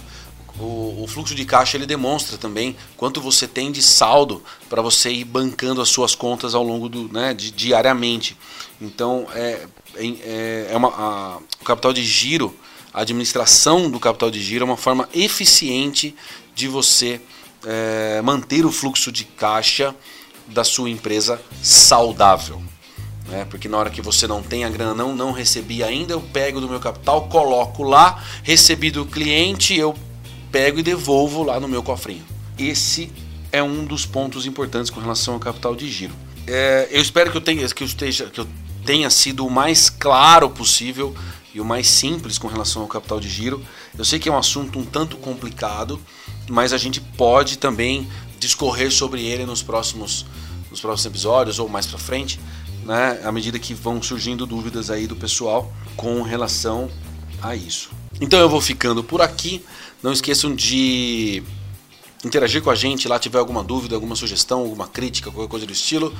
O, 0.59 1.03
o, 1.03 1.07
fluxo 1.07 1.35
de 1.35 1.43
caixa 1.43 1.75
ele 1.75 1.85
demonstra 1.85 2.37
também 2.37 2.77
quanto 2.95 3.19
você 3.19 3.45
tem 3.45 3.73
de 3.73 3.81
saldo 3.81 4.41
para 4.69 4.81
você 4.81 5.11
ir 5.11 5.25
bancando 5.25 5.81
as 5.81 5.89
suas 5.89 6.15
contas 6.15 6.55
ao 6.55 6.63
longo 6.63 6.87
do 6.87 7.11
né, 7.11 7.33
de, 7.33 7.51
diariamente. 7.51 8.37
Então 8.79 9.27
é, 9.33 9.67
é, 9.95 10.67
é 10.71 10.77
uma, 10.77 10.89
a, 10.89 11.37
o 11.61 11.65
capital 11.65 11.91
de 11.91 12.05
giro, 12.05 12.55
a 12.93 13.01
administração 13.01 13.89
do 13.89 13.99
capital 13.99 14.31
de 14.31 14.41
giro 14.41 14.63
é 14.63 14.65
uma 14.65 14.77
forma 14.77 15.09
eficiente 15.13 16.15
de 16.55 16.69
você 16.69 17.19
é, 17.65 18.21
manter 18.21 18.65
o 18.65 18.71
fluxo 18.71 19.11
de 19.11 19.25
caixa 19.25 19.93
da 20.47 20.63
sua 20.63 20.89
empresa 20.89 21.41
saudável. 21.61 22.61
Né? 23.27 23.45
Porque 23.49 23.67
na 23.67 23.77
hora 23.77 23.89
que 23.89 24.01
você 24.01 24.27
não 24.27 24.41
tem 24.41 24.63
a 24.63 24.69
grana, 24.69 24.93
não, 24.93 25.15
não 25.15 25.31
recebi 25.31 25.83
ainda, 25.83 26.13
eu 26.13 26.21
pego 26.21 26.61
do 26.61 26.69
meu 26.69 26.79
capital, 26.79 27.27
coloco 27.27 27.83
lá, 27.83 28.23
recebi 28.43 28.91
do 28.91 29.05
cliente, 29.05 29.75
eu 29.75 29.95
pego 30.55 30.79
e 30.79 30.83
devolvo 30.83 31.43
lá 31.43 31.59
no 31.59 31.67
meu 31.67 31.83
cofrinho. 31.83 32.23
Esse 32.57 33.11
é 33.51 33.61
um 33.61 33.83
dos 33.83 34.05
pontos 34.05 34.45
importantes 34.45 34.89
com 34.89 35.01
relação 35.01 35.33
ao 35.33 35.39
capital 35.41 35.75
de 35.75 35.91
giro. 35.91 36.13
É, 36.47 36.87
eu 36.91 37.01
espero 37.01 37.29
que 37.29 37.35
eu 37.35 37.41
tenha 37.41 37.67
que 37.67 37.83
eu 37.83 37.85
esteja 37.85 38.27
que 38.27 38.39
eu 38.39 38.47
tenha 38.85 39.09
sido 39.09 39.45
o 39.45 39.51
mais 39.51 39.89
claro 39.89 40.49
possível 40.49 41.13
e 41.53 41.59
o 41.59 41.65
mais 41.65 41.89
simples 41.89 42.37
com 42.37 42.47
relação 42.47 42.83
ao 42.83 42.87
capital 42.87 43.19
de 43.19 43.27
giro. 43.27 43.61
Eu 43.97 44.05
sei 44.05 44.17
que 44.17 44.29
é 44.29 44.31
um 44.31 44.37
assunto 44.37 44.79
um 44.79 44.85
tanto 44.85 45.17
complicado, 45.17 45.99
mas 46.49 46.71
a 46.71 46.77
gente 46.77 47.01
pode 47.01 47.57
também 47.57 48.07
discorrer 48.39 48.89
sobre 48.89 49.25
ele 49.25 49.45
nos 49.45 49.61
próximos 49.61 50.25
nos 50.71 50.79
próximos 50.79 51.05
episódios 51.05 51.59
ou 51.59 51.67
mais 51.67 51.85
para 51.85 51.99
frente. 51.99 52.39
né, 52.85 53.19
à 53.25 53.31
medida 53.31 53.59
que 53.59 53.73
vão 53.73 54.01
surgindo 54.01 54.45
dúvidas 54.45 54.89
aí 54.89 55.05
do 55.05 55.17
pessoal 55.17 55.73
com 55.97 56.21
relação 56.21 56.89
a 57.41 57.57
isso. 57.57 57.89
Então 58.21 58.39
eu 58.39 58.47
vou 58.47 58.61
ficando 58.61 59.03
por 59.03 59.21
aqui. 59.21 59.61
Não 60.05 60.13
esqueçam 60.13 60.53
de 60.53 61.41
interagir 62.23 62.61
com 62.61 62.69
a 62.69 62.75
gente 62.75 63.07
lá, 63.07 63.17
tiver 63.17 63.39
alguma 63.39 63.63
dúvida, 63.63 63.95
alguma 63.95 64.15
sugestão, 64.15 64.59
alguma 64.59 64.87
crítica, 64.87 65.31
qualquer 65.31 65.49
coisa 65.49 65.65
do 65.65 65.73
estilo. 65.73 66.13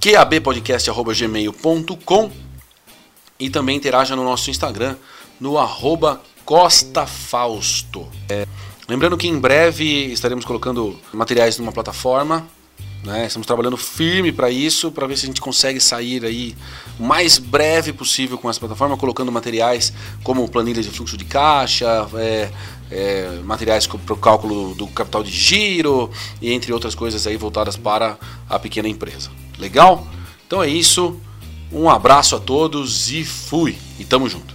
qabpodcast.gmail.com 0.00 2.32
e 3.38 3.48
também 3.48 3.76
interaja 3.76 4.16
no 4.16 4.24
nosso 4.24 4.50
Instagram, 4.50 4.96
no 5.38 5.56
arroba 5.56 6.20
Costa 6.44 7.06
Fausto. 7.06 8.08
É, 8.28 8.44
lembrando 8.88 9.16
que 9.16 9.28
em 9.28 9.38
breve 9.38 10.12
estaremos 10.12 10.44
colocando 10.44 10.98
materiais 11.12 11.56
numa 11.58 11.70
plataforma. 11.70 12.44
Né? 13.04 13.26
Estamos 13.26 13.46
trabalhando 13.46 13.76
firme 13.76 14.32
para 14.32 14.50
isso, 14.50 14.90
para 14.90 15.06
ver 15.06 15.18
se 15.18 15.24
a 15.24 15.28
gente 15.28 15.40
consegue 15.40 15.78
sair 15.78 16.24
aí 16.24 16.56
o 16.98 17.04
mais 17.04 17.36
breve 17.38 17.92
possível 17.92 18.38
com 18.38 18.48
essa 18.48 18.58
plataforma, 18.58 18.96
colocando 18.96 19.30
materiais 19.30 19.92
como 20.22 20.48
planilhas 20.48 20.86
de 20.86 20.90
fluxo 20.90 21.16
de 21.16 21.24
caixa, 21.24 22.08
é, 22.14 22.50
é, 22.90 23.40
materiais 23.44 23.86
para 23.86 24.14
o 24.14 24.16
cálculo 24.16 24.74
do 24.74 24.86
capital 24.86 25.22
de 25.22 25.30
giro 25.30 26.10
e 26.40 26.50
entre 26.50 26.72
outras 26.72 26.94
coisas 26.94 27.26
aí 27.26 27.36
voltadas 27.36 27.76
para 27.76 28.18
a 28.48 28.58
pequena 28.58 28.88
empresa. 28.88 29.30
Legal? 29.58 30.06
Então 30.46 30.62
é 30.62 30.68
isso. 30.68 31.20
Um 31.70 31.90
abraço 31.90 32.36
a 32.36 32.40
todos 32.40 33.10
e 33.10 33.24
fui. 33.24 33.76
E 33.98 34.04
tamo 34.04 34.28
junto. 34.28 34.52